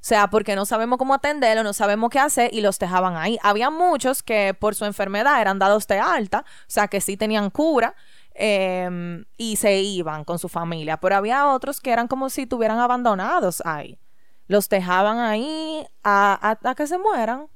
O 0.02 0.04
sea, 0.04 0.32
porque 0.32 0.56
no 0.56 0.66
sabemos 0.66 0.98
cómo 0.98 1.14
atenderlo, 1.14 1.64
no 1.64 1.74
sabemos 1.74 2.10
qué 2.10 2.18
hacer 2.18 2.50
y 2.54 2.62
los 2.62 2.80
dejaban 2.80 3.18
ahí. 3.18 3.38
Había 3.44 3.70
muchos 3.70 4.24
que 4.24 4.56
por 4.60 4.74
su 4.74 4.86
enfermedad 4.86 5.40
eran 5.40 5.60
dados 5.60 5.86
de 5.86 6.00
alta, 6.00 6.44
o 6.44 6.64
sea, 6.66 6.88
que 6.88 7.02
sí 7.02 7.18
tenían 7.18 7.52
cura 7.52 7.96
em, 8.34 9.26
y 9.38 9.56
se 9.58 9.80
iban 9.82 10.24
con 10.24 10.40
su 10.40 10.50
familia, 10.50 10.98
pero 10.98 11.16
había 11.16 11.48
otros 11.50 11.80
que 11.82 11.92
eran 11.92 12.08
como 12.08 12.30
si 12.30 12.44
estuvieran 12.44 12.80
abandonados 12.80 13.62
ahí. 13.66 14.00
Los 14.48 14.68
dejaban 14.70 15.20
ahí 15.20 15.86
a- 16.04 16.34
hasta 16.42 16.76
que 16.76 16.88
se 16.88 16.98
mueran. 16.98 17.48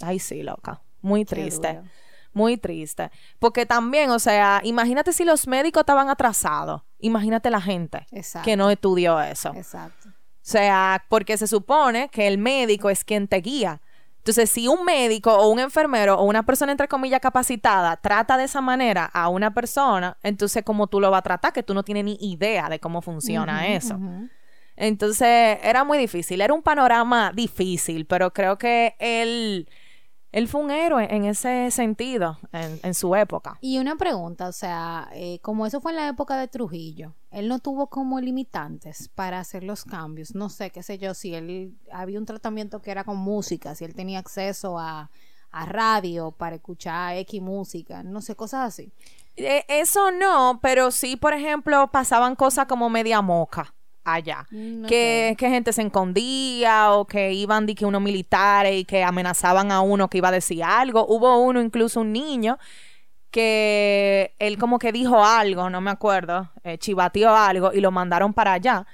Ay, 0.00 0.18
sí, 0.18 0.42
loca. 0.42 0.82
Muy 1.00 1.24
triste. 1.24 1.80
Muy 2.32 2.58
triste. 2.58 3.10
Porque 3.38 3.64
también, 3.64 4.10
o 4.10 4.18
sea, 4.18 4.60
imagínate 4.62 5.12
si 5.12 5.24
los 5.24 5.46
médicos 5.46 5.80
estaban 5.80 6.10
atrasados. 6.10 6.82
Imagínate 6.98 7.48
la 7.50 7.60
gente 7.62 8.06
Exacto. 8.10 8.44
que 8.44 8.56
no 8.56 8.70
estudió 8.70 9.20
eso. 9.20 9.52
Exacto. 9.54 10.08
O 10.08 10.12
sea, 10.48 11.04
porque 11.08 11.36
se 11.38 11.46
supone 11.46 12.08
que 12.10 12.26
el 12.28 12.38
médico 12.38 12.90
es 12.90 13.04
quien 13.04 13.26
te 13.26 13.36
guía. 13.38 13.80
Entonces, 14.26 14.50
si 14.50 14.66
un 14.66 14.84
médico 14.84 15.32
o 15.32 15.48
un 15.50 15.60
enfermero 15.60 16.16
o 16.18 16.24
una 16.24 16.42
persona, 16.42 16.72
entre 16.72 16.88
comillas, 16.88 17.20
capacitada, 17.20 17.96
trata 17.96 18.36
de 18.36 18.42
esa 18.42 18.60
manera 18.60 19.04
a 19.04 19.28
una 19.28 19.54
persona, 19.54 20.16
entonces, 20.24 20.64
¿cómo 20.64 20.88
tú 20.88 20.98
lo 20.98 21.12
vas 21.12 21.20
a 21.20 21.22
tratar? 21.22 21.52
Que 21.52 21.62
tú 21.62 21.74
no 21.74 21.84
tienes 21.84 22.02
ni 22.02 22.18
idea 22.20 22.68
de 22.68 22.80
cómo 22.80 23.02
funciona 23.02 23.68
eso. 23.68 23.96
Entonces 24.74 25.58
era 25.62 25.84
muy 25.84 25.96
difícil, 25.96 26.40
era 26.40 26.52
un 26.52 26.62
panorama 26.62 27.30
difícil, 27.32 28.04
pero 28.06 28.32
creo 28.32 28.58
que 28.58 28.96
él, 28.98 29.68
él 30.32 30.48
fue 30.48 30.60
un 30.60 30.70
héroe 30.70 31.06
en 31.10 31.24
ese 31.24 31.70
sentido, 31.70 32.38
en, 32.52 32.78
en 32.82 32.94
su 32.94 33.14
época. 33.14 33.58
Y 33.60 33.78
una 33.78 33.96
pregunta, 33.96 34.48
o 34.48 34.52
sea, 34.52 35.08
eh, 35.12 35.38
como 35.40 35.66
eso 35.66 35.80
fue 35.80 35.92
en 35.92 35.96
la 35.96 36.08
época 36.08 36.36
de 36.36 36.48
Trujillo, 36.48 37.14
él 37.30 37.48
no 37.48 37.58
tuvo 37.58 37.88
como 37.88 38.20
limitantes 38.20 39.08
para 39.14 39.40
hacer 39.40 39.62
los 39.62 39.84
cambios. 39.84 40.34
No 40.34 40.48
sé, 40.48 40.70
qué 40.70 40.82
sé 40.82 40.98
yo, 40.98 41.14
si 41.14 41.34
él 41.34 41.76
había 41.90 42.18
un 42.18 42.26
tratamiento 42.26 42.82
que 42.82 42.90
era 42.90 43.04
con 43.04 43.16
música, 43.16 43.74
si 43.74 43.84
él 43.84 43.94
tenía 43.94 44.18
acceso 44.18 44.78
a, 44.78 45.10
a 45.50 45.66
radio 45.66 46.32
para 46.32 46.56
escuchar 46.56 47.16
X 47.18 47.40
música, 47.40 48.02
no 48.02 48.20
sé, 48.20 48.34
cosas 48.34 48.68
así. 48.68 48.92
Eh, 49.36 49.64
eso 49.68 50.10
no, 50.12 50.58
pero 50.62 50.90
sí, 50.90 51.16
por 51.16 51.34
ejemplo, 51.34 51.90
pasaban 51.90 52.36
cosas 52.36 52.66
como 52.66 52.88
media 52.90 53.22
moca 53.22 53.75
allá. 54.14 54.46
Mm, 54.50 54.86
que, 54.86 55.34
que 55.38 55.50
gente 55.50 55.72
se 55.72 55.82
escondía 55.82 56.92
o 56.92 57.06
que 57.06 57.32
iban 57.32 57.66
de 57.66 57.74
que 57.74 57.86
unos 57.86 58.02
militares 58.02 58.74
y 58.80 58.84
que 58.84 59.02
amenazaban 59.02 59.72
a 59.72 59.80
uno 59.80 60.08
que 60.08 60.18
iba 60.18 60.28
a 60.28 60.32
decir 60.32 60.62
algo. 60.64 61.06
Hubo 61.06 61.38
uno, 61.38 61.60
incluso 61.60 62.00
un 62.00 62.12
niño, 62.12 62.58
que 63.30 64.34
él 64.38 64.58
como 64.58 64.78
que 64.78 64.92
dijo 64.92 65.24
algo, 65.24 65.68
no 65.68 65.80
me 65.80 65.90
acuerdo, 65.90 66.50
eh, 66.64 66.78
chivateó 66.78 67.34
algo 67.36 67.72
y 67.72 67.80
lo 67.80 67.90
mandaron 67.90 68.32
para 68.32 68.54
allá. 68.54 68.86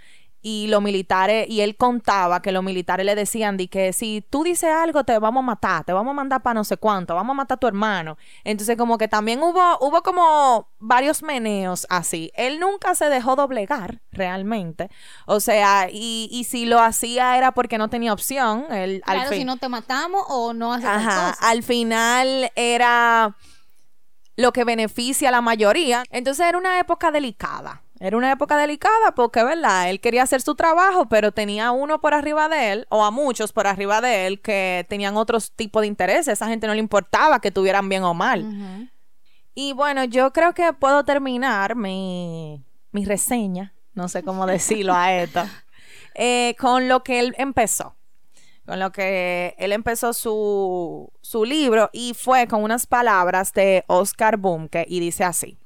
Y 0.44 0.66
los 0.66 0.83
militares, 0.83 1.46
y 1.48 1.61
él 1.61 1.76
contaba 1.76 2.42
que 2.42 2.50
los 2.50 2.64
militares 2.64 3.07
le 3.07 3.14
decían 3.14 3.57
de 3.57 3.68
que 3.68 3.92
si 3.92 4.24
tú 4.28 4.42
dices 4.42 4.70
algo 4.70 5.05
te 5.05 5.16
vamos 5.20 5.42
a 5.42 5.46
matar, 5.46 5.85
te 5.85 5.92
vamos 5.92 6.11
a 6.11 6.14
mandar 6.14 6.42
para 6.42 6.55
no 6.55 6.64
sé 6.64 6.76
cuánto, 6.78 7.14
vamos 7.14 7.35
a 7.35 7.35
matar 7.35 7.55
a 7.55 7.61
tu 7.61 7.68
hermano. 7.68 8.18
Entonces 8.42 8.76
como 8.76 8.98
que 8.98 9.07
también 9.07 9.40
hubo, 9.40 9.78
hubo 9.81 10.02
como 10.02 10.68
varios 10.81 11.22
meneos 11.22 11.87
así. 11.90 12.33
Él 12.35 12.59
nunca 12.59 12.96
se 12.96 13.09
dejó 13.09 13.37
doblegar 13.37 14.00
realmente. 14.11 14.90
O 15.26 15.38
sea, 15.38 15.88
y, 15.92 16.28
y 16.33 16.42
si 16.42 16.66
lo 16.66 16.81
hacía 16.81 17.37
era 17.38 17.52
porque 17.52 17.78
no 17.78 17.88
tenía 17.88 18.12
opción. 18.12 18.66
Él, 18.72 19.00
al 19.07 19.14
Claro, 19.18 19.31
fin- 19.31 19.38
si 19.38 19.44
no 19.44 19.59
te 19.59 19.68
matamos 19.68 20.24
o 20.28 20.52
no 20.55 20.72
haces 20.72 20.88
Ajá, 20.88 21.37
al 21.40 21.62
final 21.62 22.50
era 22.57 23.37
lo 24.37 24.52
que 24.52 24.64
beneficia 24.64 25.28
a 25.28 25.33
la 25.33 25.40
mayoría. 25.40 26.02
Entonces 26.11 26.46
era 26.46 26.59
una 26.59 26.81
época 26.81 27.12
delicada. 27.12 27.83
Era 28.03 28.17
una 28.17 28.33
época 28.33 28.57
delicada 28.57 29.15
porque, 29.15 29.45
¿verdad? 29.45 29.88
Él 29.88 30.01
quería 30.01 30.25
hacer 30.25 30.43
su 30.43 30.57
trabajo, 30.57 31.09
pero 31.09 31.31
tenía 31.31 31.71
uno 31.71 32.01
por 32.01 32.15
arriba 32.15 32.49
de 32.49 32.73
él, 32.73 32.87
o 32.88 33.05
a 33.05 33.12
muchos 33.12 33.53
por 33.53 33.69
arriba 33.69 34.01
de 34.01 34.27
él, 34.27 34.41
que 34.41 34.85
tenían 34.88 35.17
otros 35.17 35.53
tipos 35.53 35.83
de 35.83 35.87
intereses. 35.87 36.27
A 36.27 36.33
esa 36.33 36.49
gente 36.49 36.67
no 36.67 36.75
le 36.75 36.81
importaba 36.81 37.41
que 37.41 37.53
tuvieran 37.53 37.88
bien 37.88 38.03
o 38.03 38.12
mal. 38.12 38.91
Y 39.55 39.73
bueno, 39.73 40.03
yo 40.03 40.33
creo 40.33 40.53
que 40.53 40.73
puedo 40.73 41.05
terminar 41.05 41.77
mi, 41.77 42.65
mi 42.91 43.05
reseña, 43.05 43.73
no 43.95 44.09
sé 44.09 44.25
cómo 44.25 44.47
decirlo 44.49 44.95
a 44.95 45.12
esto, 45.12 45.45
eh, 46.17 46.57
con 46.59 46.88
lo 46.88 47.05
que 47.05 47.21
él 47.21 47.37
empezó. 47.38 47.95
Con 48.67 48.81
lo 48.81 48.91
que 48.91 49.55
él 49.59 49.71
empezó 49.71 50.12
su, 50.12 51.12
su 51.21 51.45
libro 51.45 51.88
y 51.93 52.15
fue 52.15 52.49
con 52.49 52.65
unas 52.65 52.88
palabras 52.88 53.53
de 53.53 53.85
Oscar 53.87 54.38
Bumke 54.38 54.87
y 54.88 54.99
dice 54.99 55.23
así. 55.23 55.62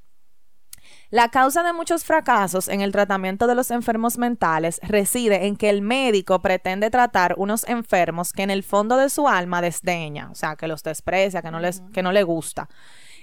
La 1.11 1.29
causa 1.29 1.63
de 1.63 1.73
muchos 1.73 2.03
fracasos 2.03 2.67
en 2.67 2.81
el 2.81 2.91
tratamiento 2.91 3.47
de 3.47 3.55
los 3.55 3.71
enfermos 3.71 4.19
mentales 4.19 4.81
reside 4.83 5.47
en 5.47 5.57
que 5.57 5.71
el 5.71 5.81
médico 5.81 6.43
pretende 6.43 6.91
tratar 6.91 7.35
unos 7.39 7.63
enfermos 7.69 8.33
que 8.33 8.43
en 8.43 8.51
el 8.51 8.65
fondo 8.65 8.97
de 8.97 9.09
su 9.09 9.29
alma 9.29 9.63
desdeña, 9.63 10.29
o 10.33 10.35
sea, 10.35 10.57
que 10.57 10.67
los 10.67 10.83
desprecia, 10.83 11.43
que 11.43 11.53
no, 11.53 11.61
les, 11.61 11.81
que 11.93 12.03
no 12.03 12.11
le 12.11 12.25
gusta. 12.25 12.69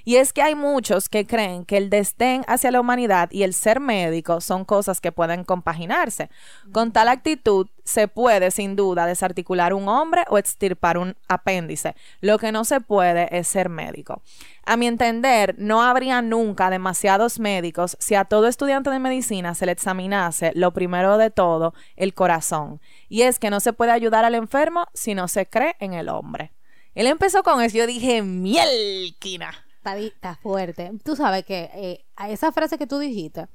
Y 0.06 0.18
es 0.18 0.34
que 0.34 0.42
hay 0.42 0.56
muchos 0.56 1.08
que 1.08 1.26
creen 1.26 1.66
que 1.66 1.78
el 1.78 1.90
desdén 1.90 2.44
hacia 2.48 2.72
la 2.72 2.82
humanidad 2.82 3.30
y 3.32 3.44
el 3.44 3.54
ser 3.54 3.80
médico 3.80 4.42
son 4.42 4.66
cosas 4.66 5.00
que 5.00 5.12
pueden 5.12 5.44
compaginarse. 5.44 6.30
Con 6.72 6.92
tal 6.92 7.08
actitud 7.08 7.68
se 7.86 8.08
puede 8.08 8.52
sin 8.52 8.76
duda 8.76 9.06
desarticular 9.06 9.74
un 9.74 9.88
hombre 9.88 10.24
o 10.30 10.38
extirpar 10.38 10.98
un 10.98 11.16
apéndice. 11.28 11.96
Lo 12.20 12.38
que 12.38 12.52
no 12.52 12.66
se 12.66 12.82
puede 12.82 13.30
es 13.38 13.48
ser 13.48 13.70
médico. 13.70 14.22
A 14.66 14.78
mi 14.78 14.88
entender, 14.88 15.56
no 15.58 15.82
habría 15.82 16.22
nunca 16.22 16.70
demasiados 16.70 17.40
médicos 17.40 17.98
si 18.00 18.16
a 18.16 18.26
todo 18.26 18.48
estudiante 18.48 18.90
de 18.90 19.00
medicina 19.00 19.56
se 19.56 19.66
le 19.66 19.74
examinase, 19.74 20.52
lo 20.56 20.72
primero 20.72 21.18
de 21.18 21.30
todo, 21.30 21.74
el 21.96 22.14
corazón. 22.14 22.82
Y 23.10 23.24
es 23.24 23.40
que 23.40 23.50
no 23.50 23.60
se 23.60 23.74
puede 23.74 23.92
ayudar 23.92 24.26
al 24.26 24.36
enfermo 24.36 24.88
si 24.94 25.16
no 25.16 25.28
se 25.28 25.46
cree 25.46 25.76
en 25.80 25.94
el 25.94 26.10
hombre. 26.10 26.52
Él 26.96 27.08
empezó 27.08 27.44
con 27.44 27.62
eso, 27.62 27.78
yo 27.78 27.88
dije, 27.88 28.22
mielquina. 28.22 29.52
Está, 29.86 30.36
fuerte. 30.38 30.92
Tú 31.04 31.16
sabes 31.16 31.46
que 31.46 31.70
eh, 31.74 32.06
a 32.16 32.30
esa 32.30 32.52
frase 32.52 32.78
que 32.78 32.88
tú 32.88 33.00
dijiste 33.00 33.48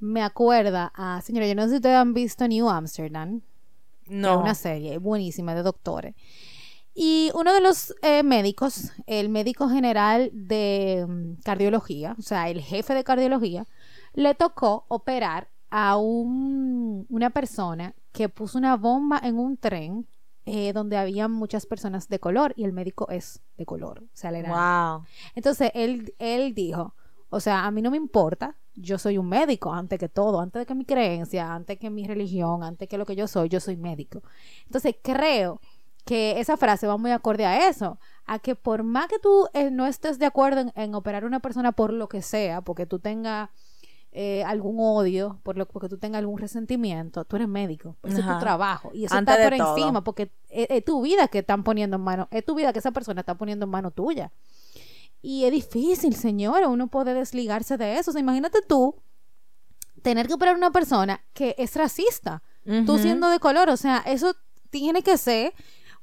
me 0.00 0.22
acuerda 0.22 0.92
a, 0.94 1.20
señora, 1.22 1.46
yo 1.48 1.54
no 1.56 1.62
sé 1.64 1.70
si 1.70 1.74
ustedes 1.76 1.96
han 1.96 2.14
visto 2.14 2.46
New 2.46 2.68
Amsterdam, 2.68 3.40
que 4.04 4.14
es 4.14 4.16
No. 4.20 4.40
una 4.40 4.54
serie 4.54 4.98
buenísima 4.98 5.54
de 5.54 5.62
doctores. 5.62 6.14
Y 6.94 7.30
uno 7.34 7.52
de 7.52 7.60
los 7.60 7.94
eh, 8.02 8.22
médicos, 8.22 8.92
el 9.06 9.28
médico 9.28 9.68
general 9.68 10.30
de 10.32 11.04
mm, 11.08 11.42
cardiología, 11.42 12.14
o 12.18 12.22
sea, 12.22 12.48
el 12.48 12.60
jefe 12.60 12.94
de 12.94 13.04
cardiología, 13.04 13.66
le 14.14 14.34
tocó 14.34 14.84
operar 14.88 15.48
a 15.70 15.96
un- 15.96 17.06
una 17.08 17.30
persona 17.30 17.94
que 18.12 18.28
puso 18.28 18.56
una 18.58 18.76
bomba 18.76 19.20
en 19.22 19.38
un 19.38 19.56
tren 19.56 20.06
eh, 20.50 20.72
donde 20.72 20.96
había 20.96 21.28
muchas 21.28 21.66
personas 21.66 22.08
de 22.08 22.18
color 22.18 22.54
y 22.56 22.64
el 22.64 22.72
médico 22.72 23.08
es 23.10 23.40
de 23.56 23.66
color, 23.66 24.00
o 24.04 24.08
sea, 24.14 24.30
era 24.30 24.48
Wow. 24.48 25.04
entonces 25.34 25.70
él, 25.74 26.14
él 26.18 26.54
dijo, 26.54 26.94
o 27.30 27.40
sea, 27.40 27.66
a 27.66 27.70
mí 27.70 27.82
no 27.82 27.90
me 27.90 27.98
importa, 27.98 28.56
yo 28.74 28.96
soy 28.96 29.18
un 29.18 29.28
médico 29.28 29.72
antes 29.72 29.98
que 29.98 30.08
todo, 30.08 30.40
antes 30.40 30.60
de 30.60 30.66
que 30.66 30.74
mi 30.74 30.84
creencia, 30.84 31.52
antes 31.52 31.78
que 31.78 31.90
mi 31.90 32.06
religión, 32.06 32.62
antes 32.62 32.88
que 32.88 32.96
lo 32.96 33.04
que 33.04 33.16
yo 33.16 33.26
soy, 33.26 33.48
yo 33.48 33.60
soy 33.60 33.76
médico. 33.76 34.22
Entonces 34.64 34.94
creo 35.02 35.60
que 36.06 36.40
esa 36.40 36.56
frase 36.56 36.86
va 36.86 36.96
muy 36.96 37.10
acorde 37.10 37.44
a 37.44 37.68
eso, 37.68 37.98
a 38.24 38.38
que 38.38 38.54
por 38.54 38.82
más 38.82 39.08
que 39.08 39.18
tú 39.18 39.48
eh, 39.52 39.70
no 39.70 39.86
estés 39.86 40.18
de 40.18 40.24
acuerdo 40.26 40.60
en, 40.62 40.72
en 40.74 40.94
operar 40.94 41.24
a 41.24 41.26
una 41.26 41.40
persona 41.40 41.72
por 41.72 41.92
lo 41.92 42.08
que 42.08 42.22
sea, 42.22 42.62
porque 42.62 42.86
tú 42.86 42.98
tengas 42.98 43.50
eh, 44.10 44.42
algún 44.44 44.76
odio, 44.80 45.38
por 45.42 45.56
lo, 45.56 45.66
porque 45.66 45.88
tú 45.88 45.98
tengas 45.98 46.20
algún 46.20 46.38
resentimiento, 46.38 47.24
tú 47.24 47.36
eres 47.36 47.48
médico, 47.48 47.96
ese 48.04 48.20
es 48.20 48.26
tu 48.26 48.38
trabajo 48.38 48.90
y 48.94 49.04
eso 49.04 49.14
Antes 49.14 49.36
está 49.36 49.48
por 49.50 49.58
todo. 49.58 49.76
encima, 49.76 50.04
porque 50.04 50.32
es, 50.48 50.66
es 50.70 50.84
tu 50.84 51.02
vida 51.02 51.28
que 51.28 51.40
están 51.40 51.62
poniendo 51.62 51.96
en 51.96 52.02
mano, 52.02 52.28
es 52.30 52.44
tu 52.44 52.54
vida 52.54 52.72
que 52.72 52.78
esa 52.78 52.90
persona 52.92 53.20
está 53.20 53.36
poniendo 53.36 53.64
en 53.64 53.70
mano 53.70 53.90
tuya. 53.90 54.32
Y 55.20 55.44
es 55.44 55.52
difícil, 55.52 56.14
señora, 56.14 56.68
uno 56.68 56.88
puede 56.88 57.12
desligarse 57.12 57.76
de 57.76 57.98
eso. 57.98 58.10
O 58.10 58.12
sea, 58.12 58.20
imagínate 58.20 58.60
tú 58.62 58.94
tener 60.02 60.28
que 60.28 60.34
operar 60.34 60.54
a 60.54 60.58
una 60.58 60.70
persona 60.70 61.24
que 61.32 61.54
es 61.58 61.74
racista, 61.74 62.42
tú 62.86 62.98
siendo 62.98 63.28
de 63.28 63.40
color, 63.40 63.70
o 63.70 63.76
sea, 63.76 64.02
eso 64.06 64.34
tiene 64.70 65.02
que 65.02 65.16
ser 65.16 65.54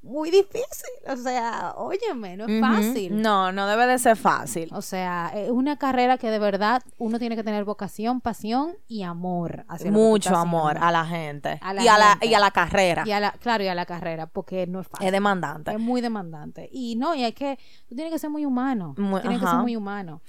muy 0.06 0.32
difícil. 0.32 0.90
O 1.08 1.16
sea, 1.18 1.74
óyeme, 1.78 2.38
no 2.38 2.46
es 2.46 2.62
fácil. 2.62 3.22
No, 3.22 3.52
no 3.52 3.68
debe 3.68 3.88
de 3.88 4.00
ser 4.00 4.16
fácil. 4.16 4.70
O 4.72 4.82
sea, 4.82 5.32
es 5.36 5.50
una 5.50 5.78
carrera 5.78 6.18
que 6.18 6.30
de 6.30 6.40
verdad 6.40 6.82
uno 6.98 7.20
tiene 7.20 7.36
que 7.36 7.44
tener 7.44 7.66
vocación, 7.66 8.22
pasión 8.22 8.76
y 8.88 9.04
amor. 9.04 9.66
hacia 9.68 9.92
Mucho 9.92 10.36
amor 10.36 10.78
a 10.80 10.92
la 10.92 11.06
gente. 11.06 11.60
A 11.62 11.74
la 11.74 11.84
y, 11.84 11.88
a 11.88 11.98
la, 11.98 12.18
y 12.22 12.34
a 12.34 12.40
la 12.40 12.52
carrera. 12.52 13.04
Y 13.06 13.12
a 13.12 13.20
la, 13.20 13.32
claro, 13.32 13.64
y 13.64 13.68
a 13.68 13.76
la 13.76 13.86
carrera, 13.86 14.28
porque 14.28 14.68
no 14.68 14.80
es 14.82 14.88
fácil. 14.88 15.08
Es 15.08 15.12
demandante. 15.12 15.72
Es 15.72 15.80
muy 15.80 16.02
demandante. 16.02 16.70
Y 16.72 16.96
no, 16.96 17.16
y 17.16 17.24
hay 17.24 17.34
que, 17.34 17.58
tú 17.90 17.96
tienes 17.96 18.14
que 18.14 18.20
ser 18.20 18.30
muy 18.30 18.46
humano. 18.46 18.94
Muy- 18.98 19.22
tienes 19.22 19.40
que 19.40 19.48
ser 19.48 19.56
muy 19.58 19.76
humano. 19.76 20.22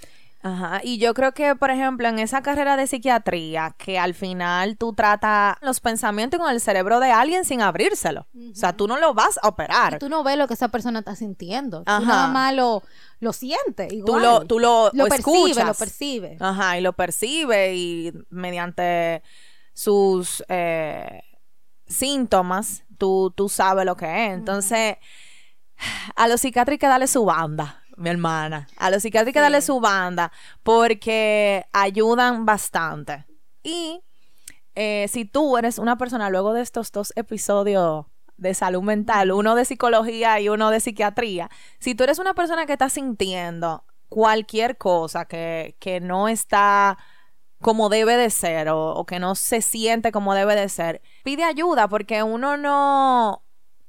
Ajá, 0.46 0.80
y 0.85 0.98
yo 0.98 1.12
creo 1.12 1.32
que, 1.32 1.56
por 1.56 1.72
ejemplo, 1.72 2.06
en 2.06 2.20
esa 2.20 2.40
carrera 2.40 2.76
de 2.76 2.87
psiquiatría, 2.87 3.74
que 3.78 3.98
al 3.98 4.14
final 4.14 4.76
tú 4.76 4.92
tratas 4.92 5.56
los 5.61 5.80
pensamientos 5.80 6.38
con 6.38 6.48
el 6.50 6.61
cerebro 6.61 7.00
de 7.00 7.11
alguien 7.11 7.44
sin 7.44 7.62
abrírselo. 7.62 8.28
O 8.52 8.54
sea, 8.54 8.72
tú 8.72 8.87
no 8.87 8.96
lo 8.96 9.12
vas 9.12 9.40
a 9.42 9.48
operar. 9.48 9.94
Y 9.94 9.98
tú 9.98 10.09
no 10.09 10.22
ves 10.22 10.38
lo 10.38 10.46
que 10.46 10.54
esa 10.54 10.68
persona 10.68 11.00
está 11.00 11.16
sintiendo. 11.16 11.82
Ajá. 11.85 11.98
Tú 11.98 12.06
nada 12.06 12.28
más 12.28 12.54
lo, 12.54 12.85
lo 13.18 13.32
sientes. 13.32 13.88
Tú 14.04 14.20
lo, 14.20 14.46
tú 14.46 14.61
lo, 14.61 14.90
lo 14.92 15.06
o 15.06 15.09
percibe, 15.09 15.50
escuchas. 15.50 15.66
lo 15.66 15.74
percibe. 15.74 16.37
Ajá, 16.38 16.78
y 16.78 16.80
lo 16.80 16.92
percibe 16.92 17.74
y 17.74 18.12
mediante 18.30 19.24
sus 19.74 20.44
eh, 20.48 21.24
síntomas, 21.88 22.85
tú, 22.98 23.32
tú 23.35 23.48
sabes 23.48 23.85
lo 23.85 23.96
que 23.96 24.26
es. 24.26 24.32
Entonces, 24.32 24.96
a 26.14 26.28
los 26.28 26.40
psiquiatras 26.40 26.74
hay 26.74 26.78
que 26.78 26.87
darle 26.87 27.09
su 27.09 27.24
banda, 27.24 27.82
mi 27.96 28.11
hermana. 28.11 28.68
A 28.76 28.90
los 28.90 29.02
psiquiatras 29.02 29.28
hay 29.28 29.32
que 29.32 29.38
Sí. 29.38 29.42
darle 29.42 29.62
su 29.62 29.80
banda 29.80 30.30
porque 30.62 31.64
ayudan 31.72 32.44
bastante. 32.46 33.24
Y 33.62 34.02
eh, 34.74 35.06
si 35.09 35.24
tú 35.24 35.56
eres 35.56 35.78
una 35.78 35.96
persona, 35.96 36.28
luego 36.30 36.52
de 36.52 36.62
estos 36.62 36.92
dos 36.92 37.12
episodios 37.16 38.06
de 38.37 38.52
salud 38.52 38.82
mental, 38.82 39.32
uno 39.32 39.54
de 39.54 39.64
psicología 39.64 40.38
y 40.40 40.48
uno 40.50 40.70
de 40.70 40.80
psiquiatría, 40.80 41.48
si 41.78 41.94
tú 41.94 42.04
eres 42.04 42.18
una 42.18 42.35
persona 42.35 42.66
que 42.66 42.74
está 42.74 42.90
sintiendo 42.90 43.85
cualquier 44.09 44.76
cosa 44.76 45.24
que, 45.24 45.76
que 45.80 46.00
no 46.00 46.28
está 46.28 46.98
como 47.62 47.88
debe 47.88 48.18
de 48.18 48.28
ser 48.28 48.68
o, 48.68 48.92
o 48.94 49.06
que 49.06 49.18
no 49.18 49.35
se 49.35 49.62
siente 49.62 50.12
como 50.12 50.35
debe 50.35 50.54
de 50.54 50.68
ser, 50.68 51.00
pide 51.24 51.42
ayuda 51.44 51.88
porque 51.88 52.22
uno 52.22 52.59
no, 52.59 53.42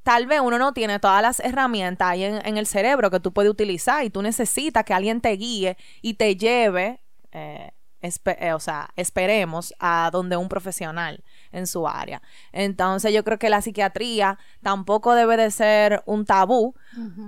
tal 0.08 0.26
vez 0.26 0.39
uno 0.39 0.58
no 0.58 0.72
tiene 0.72 1.00
todas 1.00 1.22
las 1.22 1.41
herramientas 1.41 2.08
ahí 2.08 2.24
en, 2.24 2.39
en 2.48 2.56
el 2.56 2.65
cerebro 2.65 3.12
que 3.12 3.20
tú 3.20 3.34
puedes 3.34 3.52
utilizar 3.52 4.06
y 4.06 4.10
tú 4.10 4.22
necesitas 4.22 4.86
que 4.86 4.93
alguien 4.93 5.20
te 5.20 5.32
guíe 5.32 5.76
y 6.02 6.13
te 6.13 6.38
lleve, 6.38 7.02
eh, 7.34 7.74
eh, 8.02 8.54
o 8.54 8.60
sea, 8.62 8.89
esperemos 8.96 9.74
a 9.80 10.10
donde 10.13 10.38
un 10.38 10.48
profesional. 10.48 11.22
en 11.52 11.67
su 11.67 11.88
área. 11.88 12.22
Entonces 12.54 13.13
yo 13.13 13.24
creo 13.26 13.38
que 13.38 13.50
la 13.50 13.62
psiquiatría 13.62 14.38
tampoco 14.62 15.13
debe 15.13 15.36
de 15.36 15.52
ser 15.52 16.04
un 16.06 16.26
tabú. 16.26 16.74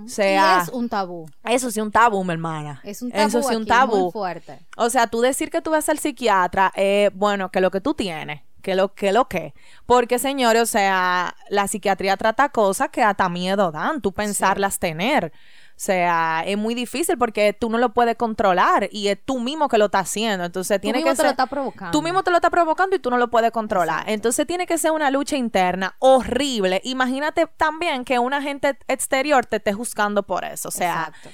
O 0.04 0.08
sea, 0.08 0.62
es 0.62 0.68
un 0.70 0.88
tabú. 0.88 1.26
eso 1.44 1.70
sí 1.70 1.80
un 1.80 1.90
tabú, 1.90 2.24
mi 2.24 2.32
hermana. 2.32 2.80
Es 2.82 3.02
un 3.02 3.10
tabú. 3.10 3.26
Eso 3.26 3.42
sí 3.42 3.56
un 3.56 3.66
tabú. 3.66 3.98
Muy 4.04 4.12
fuerte. 4.12 4.58
O 4.76 4.88
sea, 4.88 5.06
tú 5.06 5.20
decir 5.20 5.50
que 5.50 5.60
tú 5.60 5.70
vas 5.70 5.88
al 5.90 5.98
psiquiatra, 5.98 6.72
eh, 6.76 7.10
bueno, 7.14 7.50
que 7.50 7.60
lo 7.60 7.70
que 7.70 7.80
tú 7.80 7.92
tienes, 7.92 8.42
que 8.60 8.74
lo 8.74 8.94
que 8.94 9.12
lo 9.12 9.28
que. 9.28 9.54
Porque, 9.86 10.18
señores, 10.18 10.62
o 10.62 10.66
sea, 10.66 11.34
la 11.48 11.66
psiquiatría 11.68 12.16
trata 12.16 12.48
cosas 12.50 12.88
que 12.90 13.02
hasta 13.02 13.28
miedo 13.28 13.72
dan, 13.72 14.00
tú 14.00 14.12
pensarlas 14.12 14.78
tener. 14.78 15.32
O 15.80 15.82
sea, 15.82 16.42
es 16.46 16.58
muy 16.58 16.74
difícil 16.74 17.16
porque 17.16 17.54
tú 17.58 17.70
no 17.70 17.78
lo 17.78 17.94
puedes 17.94 18.14
controlar 18.16 18.90
y 18.92 19.08
es 19.08 19.18
tú 19.24 19.40
mismo 19.40 19.66
que 19.68 19.78
lo 19.78 19.86
estás 19.86 20.08
haciendo. 20.10 20.44
Entonces, 20.44 20.76
Tú 20.76 20.82
tiene 20.82 20.98
mismo 20.98 21.10
que 21.10 21.12
te 21.12 21.16
ser... 21.16 21.24
lo 21.24 21.30
estás 21.30 21.48
provocando. 21.48 21.90
Tú 21.90 22.02
mismo 22.02 22.22
te 22.22 22.30
lo 22.30 22.36
estás 22.36 22.50
provocando 22.50 22.96
y 22.96 22.98
tú 22.98 23.08
no 23.08 23.16
lo 23.16 23.30
puedes 23.30 23.50
controlar. 23.50 24.04
Entonces 24.06 24.46
tiene 24.46 24.66
que 24.66 24.76
ser 24.76 24.90
una 24.90 25.10
lucha 25.10 25.38
interna 25.38 25.96
horrible. 25.98 26.82
Imagínate 26.84 27.46
también 27.56 28.04
que 28.04 28.18
una 28.18 28.42
gente 28.42 28.78
exterior 28.88 29.46
te 29.46 29.56
esté 29.56 29.72
juzgando 29.72 30.22
por 30.22 30.44
eso. 30.44 30.68
O 30.68 30.70
sea, 30.70 31.06
Exacto. 31.08 31.30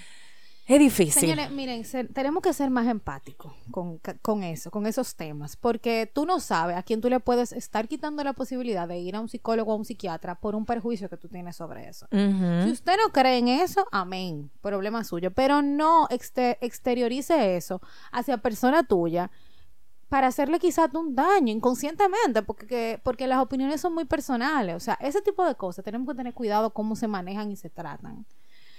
Es 0.66 0.78
difícil. 0.80 1.20
Señores, 1.20 1.50
miren, 1.52 1.84
ser- 1.84 2.12
tenemos 2.12 2.42
que 2.42 2.52
ser 2.52 2.70
más 2.70 2.86
empáticos 2.88 3.52
con, 3.70 4.00
con 4.22 4.42
eso, 4.42 4.70
con 4.70 4.86
esos 4.86 5.14
temas, 5.14 5.56
porque 5.56 6.10
tú 6.12 6.26
no 6.26 6.40
sabes 6.40 6.76
a 6.76 6.82
quién 6.82 7.00
tú 7.00 7.08
le 7.08 7.20
puedes 7.20 7.52
estar 7.52 7.86
quitando 7.86 8.24
la 8.24 8.32
posibilidad 8.32 8.88
de 8.88 8.98
ir 8.98 9.14
a 9.14 9.20
un 9.20 9.28
psicólogo 9.28 9.70
o 9.70 9.74
a 9.74 9.78
un 9.78 9.84
psiquiatra 9.84 10.34
por 10.40 10.54
un 10.56 10.66
perjuicio 10.66 11.08
que 11.08 11.16
tú 11.16 11.28
tienes 11.28 11.54
sobre 11.56 11.88
eso. 11.88 12.06
Si 12.64 12.70
usted 12.72 12.94
no 13.04 13.12
cree 13.12 13.38
en 13.38 13.48
eso, 13.48 13.86
amén, 13.92 14.50
problema 14.60 15.04
suyo, 15.04 15.30
pero 15.32 15.62
no 15.62 16.08
exte- 16.08 16.58
exteriorice 16.60 17.56
eso 17.56 17.80
hacia 18.10 18.38
persona 18.38 18.82
tuya 18.82 19.30
para 20.08 20.28
hacerle 20.28 20.58
quizás 20.60 20.92
un 20.94 21.14
daño 21.16 21.52
inconscientemente, 21.52 22.42
porque, 22.42 22.66
que- 22.66 23.00
porque 23.02 23.26
las 23.26 23.38
opiniones 23.40 23.80
son 23.80 23.92
muy 23.94 24.04
personales, 24.04 24.74
o 24.76 24.80
sea, 24.80 24.94
ese 25.00 25.20
tipo 25.22 25.44
de 25.44 25.54
cosas 25.56 25.84
tenemos 25.84 26.08
que 26.08 26.14
tener 26.14 26.32
cuidado 26.34 26.70
cómo 26.72 26.94
se 26.96 27.08
manejan 27.08 27.50
y 27.50 27.56
se 27.56 27.70
tratan, 27.70 28.24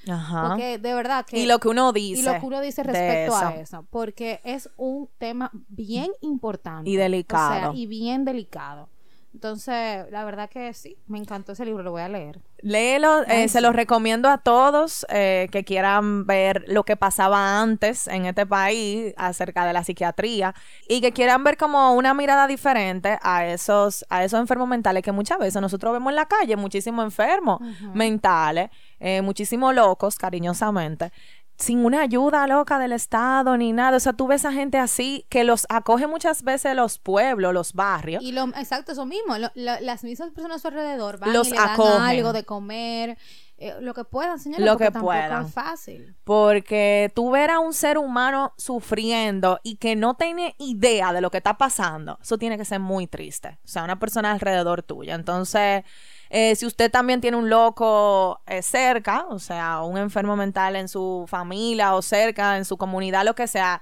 Ajá. 0.10 0.50
porque 0.50 0.78
de 0.78 0.94
verdad 0.94 1.26
que 1.26 1.38
y 1.38 1.46
lo 1.46 1.60
que 1.60 1.68
uno 1.68 1.92
dice. 1.94 2.22
y 2.22 2.24
lo 2.24 2.40
que 2.40 2.46
uno 2.46 2.62
dice 2.62 2.84
respecto 2.84 3.36
a 3.36 3.52
eso. 3.52 3.62
eso, 3.62 3.86
porque 3.90 4.42
es 4.44 4.70
un 4.78 5.10
tema 5.18 5.52
bien 5.70 6.12
importante. 6.22 6.90
Y 6.90 6.96
delicado. 6.96 7.70
O 7.70 7.72
sea, 7.74 7.80
y 7.82 7.88
bien 7.88 8.26
delicado. 8.26 8.90
Entonces, 9.38 10.10
la 10.10 10.26
verdad 10.26 10.50
que 10.50 10.74
sí, 10.74 10.98
me 11.06 11.20
encantó 11.20 11.52
ese 11.52 11.64
libro, 11.64 11.84
lo 11.84 11.92
voy 11.92 12.02
a 12.02 12.10
leer. 12.10 12.40
Léelo, 12.64 13.22
eh, 13.28 13.48
se 13.50 13.62
los 13.62 13.76
recomiendo 13.76 14.30
a 14.30 14.40
todos 14.40 15.06
eh, 15.10 15.48
que 15.52 15.64
quieran 15.64 16.26
ver 16.26 16.66
lo 16.68 16.86
que 16.86 16.98
pasaba 16.98 17.62
antes 17.62 18.08
en 18.08 18.26
este 18.26 18.48
país 18.48 19.14
acerca 19.16 19.64
de 19.68 19.74
la 19.74 19.84
psiquiatría 19.84 20.56
y 20.90 21.02
que 21.02 21.12
quieran 21.12 21.44
ver 21.44 21.56
como 21.56 21.94
una 21.94 22.16
mirada 22.16 22.48
diferente 22.48 23.20
a 23.22 23.46
esos, 23.46 24.08
a 24.10 24.24
esos 24.24 24.40
enfermos 24.40 24.68
mentales 24.68 25.04
que 25.04 25.12
muchas 25.12 25.38
veces 25.38 25.62
nosotros 25.62 25.94
vemos 25.94 26.10
en 26.10 26.16
la 26.16 26.26
calle, 26.26 26.56
muchísimos 26.56 27.06
enfermos 27.06 27.60
mentales, 27.94 28.72
eh, 29.00 29.22
muchísimos 29.22 29.76
locos, 29.76 30.18
cariñosamente. 30.18 31.12
Sin 31.58 31.84
una 31.86 32.02
ayuda 32.02 32.46
loca 32.48 32.78
del 32.80 32.92
Estado 32.92 33.58
ni 33.58 33.74
nada. 33.74 33.98
O 33.98 34.00
sea, 34.00 34.14
tú 34.14 34.28
ves 34.28 34.46
a 34.46 34.52
gente 34.52 34.78
así 34.78 35.26
que 35.30 35.44
los 35.44 35.66
acoge 35.70 36.06
muchas 36.08 36.44
veces 36.44 36.76
los 36.76 37.00
pueblos, 37.00 37.54
los 37.54 37.74
barrios. 37.74 38.22
Y 38.24 38.32
lo, 38.32 38.44
exacto, 38.50 38.92
eso 38.92 39.06
mismo, 39.06 39.38
lo- 39.38 39.52
la- 39.56 39.82
las 39.82 40.04
mismas 40.04 40.30
personas 40.32 40.58
a 40.58 40.60
su 40.60 40.68
alrededor 40.68 41.18
van 41.20 41.34
Los 41.34 41.48
y 41.48 41.52
le 41.52 41.58
dan 41.58 41.82
algo 42.02 42.32
de 42.32 42.44
comer, 42.46 43.18
eh, 43.58 43.74
lo 43.82 43.96
que 43.96 44.04
puedan, 44.04 44.40
señores, 44.40 44.64
Lo 44.64 44.74
porque 44.74 44.86
que 44.86 44.92
tampoco 44.92 45.14
puedan. 45.14 45.46
es 45.48 45.52
fácil. 45.54 46.16
Porque 46.24 47.12
tú 47.16 47.32
ver 47.32 47.50
a 47.50 47.58
un 47.60 47.74
ser 47.74 47.98
humano 47.98 48.54
sufriendo 48.58 49.60
y 49.64 49.78
que 49.78 49.96
no 49.96 50.14
tiene 50.16 50.56
idea 50.60 51.12
de 51.12 51.22
lo 51.22 51.32
que 51.32 51.38
está 51.38 51.58
pasando, 51.58 52.20
eso 52.22 52.38
tiene 52.38 52.58
que 52.60 52.66
ser 52.66 52.80
muy 52.80 53.08
triste. 53.08 53.58
O 53.66 53.68
sea, 53.68 53.84
una 53.84 53.98
persona 53.98 54.32
alrededor 54.32 54.84
tuya. 54.84 55.16
Entonces, 55.16 55.84
eh, 56.30 56.56
si 56.56 56.66
usted 56.66 56.92
también 56.92 57.22
tiene 57.22 57.38
un 57.38 57.50
loco 57.50 58.42
eh, 58.48 58.62
cerca, 58.62 59.26
o 59.30 59.40
sea, 59.40 59.82
un 59.82 59.98
enfermo 59.98 60.36
mental 60.36 60.76
en 60.76 60.88
su 60.88 61.26
familia 61.28 61.94
o 61.96 62.02
cerca, 62.02 62.58
en 62.58 62.66
su 62.66 62.78
comunidad, 62.78 63.26
lo 63.26 63.36
que 63.36 63.48
sea, 63.48 63.82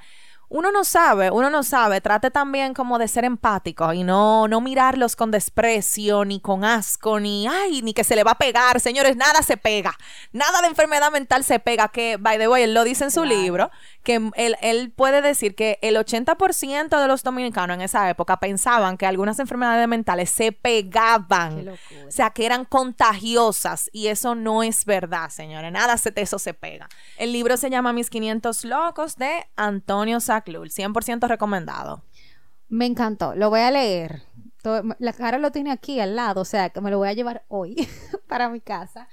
uno 0.56 0.72
no 0.72 0.86
sabe, 0.86 1.32
uno 1.32 1.50
no 1.50 1.64
sabe. 1.64 2.00
Trate 2.00 2.32
también 2.32 2.74
como 2.74 2.98
de 2.98 3.10
ser 3.10 3.26
empático 3.26 3.92
y 3.92 4.04
no, 4.04 4.48
no 4.48 4.62
mirarlos 4.62 5.18
con 5.18 5.30
desprecio, 5.30 6.24
ni 6.24 6.40
con 6.40 6.64
asco, 6.64 7.20
ni 7.20 7.46
ay, 7.46 7.82
ni 7.82 7.94
que 7.94 8.06
se 8.06 8.16
le 8.16 8.24
va 8.24 8.32
a 8.32 8.38
pegar. 8.38 8.80
Señores, 8.80 9.18
nada 9.18 9.42
se 9.42 9.58
pega. 9.58 9.94
Nada 10.32 10.62
de 10.62 10.68
enfermedad 10.68 11.12
mental 11.12 11.44
se 11.44 11.60
pega. 11.60 11.90
Que, 11.90 12.16
by 12.18 12.38
the 12.38 12.48
way, 12.48 12.64
él 12.64 12.74
lo 12.74 12.86
dice 12.86 13.04
en 13.04 13.12
su 13.12 13.24
Claro. 13.24 13.36
libro, 13.42 13.72
que 14.04 14.30
él, 14.36 14.56
él 14.62 14.94
puede 14.96 15.22
decir 15.22 15.56
que 15.56 15.78
el 15.82 15.98
80% 15.98 17.02
de 17.02 17.08
los 17.08 17.24
dominicanos 17.24 17.76
en 17.76 17.82
esa 17.82 18.10
época 18.10 18.38
pensaban 18.38 18.98
que 18.98 19.06
algunas 19.06 19.40
enfermedades 19.40 19.88
mentales 19.90 20.30
se 20.30 20.54
pegaban. 20.54 21.68
O 22.08 22.12
sea, 22.12 22.30
que 22.30 22.46
eran 22.46 22.64
contagiosas 22.64 23.90
y 23.92 24.08
eso 24.08 24.36
no 24.36 24.64
es 24.64 24.86
verdad, 24.86 25.30
señores. 25.30 25.72
Nada 25.72 25.96
de 25.96 26.22
eso 26.22 26.40
se 26.40 26.54
pega. 26.54 26.88
El 27.18 27.34
libro 27.34 27.58
se 27.58 27.70
llama 27.70 27.92
Mis 27.94 28.10
500 28.10 28.64
Locos 28.66 29.16
de 29.18 29.48
Antonio 29.56 30.20
Saclul, 30.46 30.70
100% 30.70 31.28
recomendado. 31.28 32.04
Me 32.70 32.86
encantó, 32.86 33.36
lo 33.36 33.50
voy 33.50 33.62
a 33.62 33.72
leer. 33.72 34.24
La 35.00 35.14
cara 35.14 35.38
lo 35.38 35.52
tiene 35.52 35.72
aquí 35.72 36.00
al 36.00 36.16
lado, 36.16 36.42
o 36.42 36.46
sea 36.46 36.70
que 36.70 36.82
me 36.82 36.90
lo 36.90 36.98
voy 36.98 37.10
a 37.10 37.14
llevar 37.14 37.46
hoy 37.48 37.76
para 38.28 38.50
mi 38.50 38.62
casa. 38.62 39.08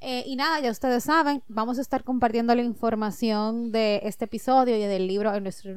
Eh, 0.00 0.24
y 0.26 0.36
nada, 0.36 0.60
ya 0.60 0.70
ustedes 0.70 1.04
saben, 1.04 1.42
vamos 1.48 1.78
a 1.78 1.80
estar 1.80 2.04
compartiendo 2.04 2.54
la 2.54 2.60
información 2.62 3.72
de 3.72 4.02
este 4.04 4.26
episodio 4.26 4.76
y 4.76 4.80
del 4.80 5.06
libro 5.06 5.34
en 5.34 5.42
nuestro, 5.44 5.72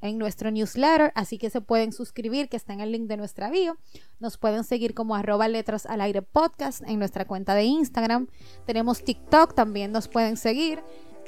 en 0.00 0.18
nuestro 0.18 0.50
newsletter, 0.50 1.12
así 1.14 1.36
que 1.36 1.50
se 1.50 1.60
pueden 1.60 1.92
suscribir, 1.92 2.48
que 2.48 2.56
está 2.56 2.72
en 2.72 2.80
el 2.80 2.92
link 2.92 3.08
de 3.08 3.18
nuestra 3.18 3.50
bio. 3.50 3.76
Nos 4.20 4.38
pueden 4.38 4.64
seguir 4.64 4.94
como 4.94 5.16
arroba 5.16 5.48
letras 5.48 5.84
al 5.84 6.00
aire 6.00 6.22
podcast 6.22 6.82
en 6.86 6.98
nuestra 6.98 7.26
cuenta 7.26 7.54
de 7.54 7.64
Instagram. 7.64 8.28
Tenemos 8.64 9.04
TikTok, 9.04 9.54
también 9.54 9.92
nos 9.92 10.08
pueden 10.08 10.38
seguir. 10.38 10.80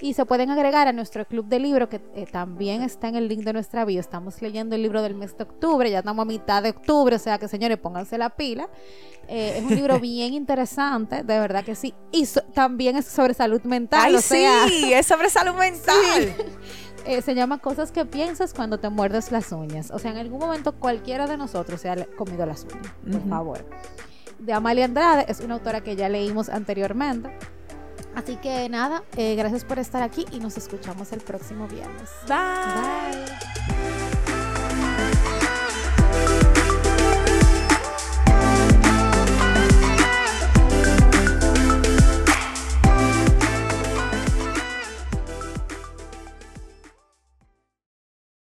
Y 0.03 0.15
se 0.15 0.25
pueden 0.25 0.51
agregar 0.51 0.89
a 0.89 0.93
nuestro 0.93 1.27
club 1.27 1.47
de 1.47 1.59
libro 1.59 1.89
que 1.89 2.01
eh, 2.15 2.27
también 2.31 2.83
está 2.83 3.09
en 3.09 3.17
el 3.17 3.29
link 3.29 3.45
de 3.45 3.53
nuestra 3.53 3.85
bio. 3.85 4.01
Estamos 4.01 4.41
leyendo 4.41 4.75
el 4.75 4.83
libro 4.83 5.03
del 5.03 5.15
mes 5.15 5.37
de 5.37 5.45
octubre, 5.45 5.91
ya 5.91 5.99
estamos 5.99 6.23
a 6.23 6.27
mitad 6.27 6.63
de 6.63 6.71
octubre, 6.71 7.17
o 7.17 7.19
sea 7.19 7.39
que 7.39 7.49
señores, 7.49 7.77
pónganse 7.79 8.17
la 8.17 8.31
pila. 8.31 8.69
Eh, 9.29 9.55
es 9.59 9.63
un 9.65 9.75
libro 9.75 10.01
bien 10.01 10.33
interesante, 10.33 11.17
de 11.23 11.39
verdad 11.39 11.65
que 11.65 11.75
sí. 11.75 11.95
Y 12.13 12.25
so- 12.27 12.41
también 12.55 12.97
es 12.97 13.07
sobre 13.07 13.35
salud 13.35 13.61
mental, 13.65 14.01
¡Ay, 14.07 14.15
o 14.17 14.21
sea, 14.23 14.67
sí! 14.69 14.93
Es 14.93 15.07
sobre 15.07 15.29
salud 15.29 15.55
mental. 15.59 16.35
eh, 17.05 17.21
se 17.21 17.35
llama 17.35 17.59
Cosas 17.59 17.93
que 17.93 18.07
piensas 18.07 18.55
cuando 18.55 18.79
te 18.81 18.89
muerdes 18.89 19.31
las 19.31 19.53
uñas. 19.53 19.91
O 19.91 19.99
sea, 19.99 20.13
en 20.13 20.17
algún 20.17 20.39
momento 20.41 20.73
cualquiera 20.77 21.27
de 21.27 21.37
nosotros 21.37 21.79
se 21.81 21.91
ha 21.91 22.07
comido 22.17 22.47
las 22.47 22.65
uñas, 22.65 22.95
por 23.13 23.29
favor. 23.29 23.67
De 24.39 24.55
Amalia 24.55 24.87
Andrade, 24.87 25.27
es 25.29 25.41
una 25.41 25.55
autora 25.55 25.83
que 25.83 25.95
ya 25.95 26.09
leímos 26.09 26.49
anteriormente. 26.49 27.31
Así 28.15 28.37
que 28.37 28.69
nada, 28.69 29.03
eh, 29.17 29.35
gracias 29.37 29.65
por 29.65 29.79
estar 29.79 30.03
aquí 30.03 30.27
y 30.33 30.41
nos 30.41 30.57
escuchamos 30.57 31.13
el 31.13 31.21
próximo 31.21 31.69
viernes. 31.69 32.11
Bye. 32.27 32.37
Bye. 32.37 33.70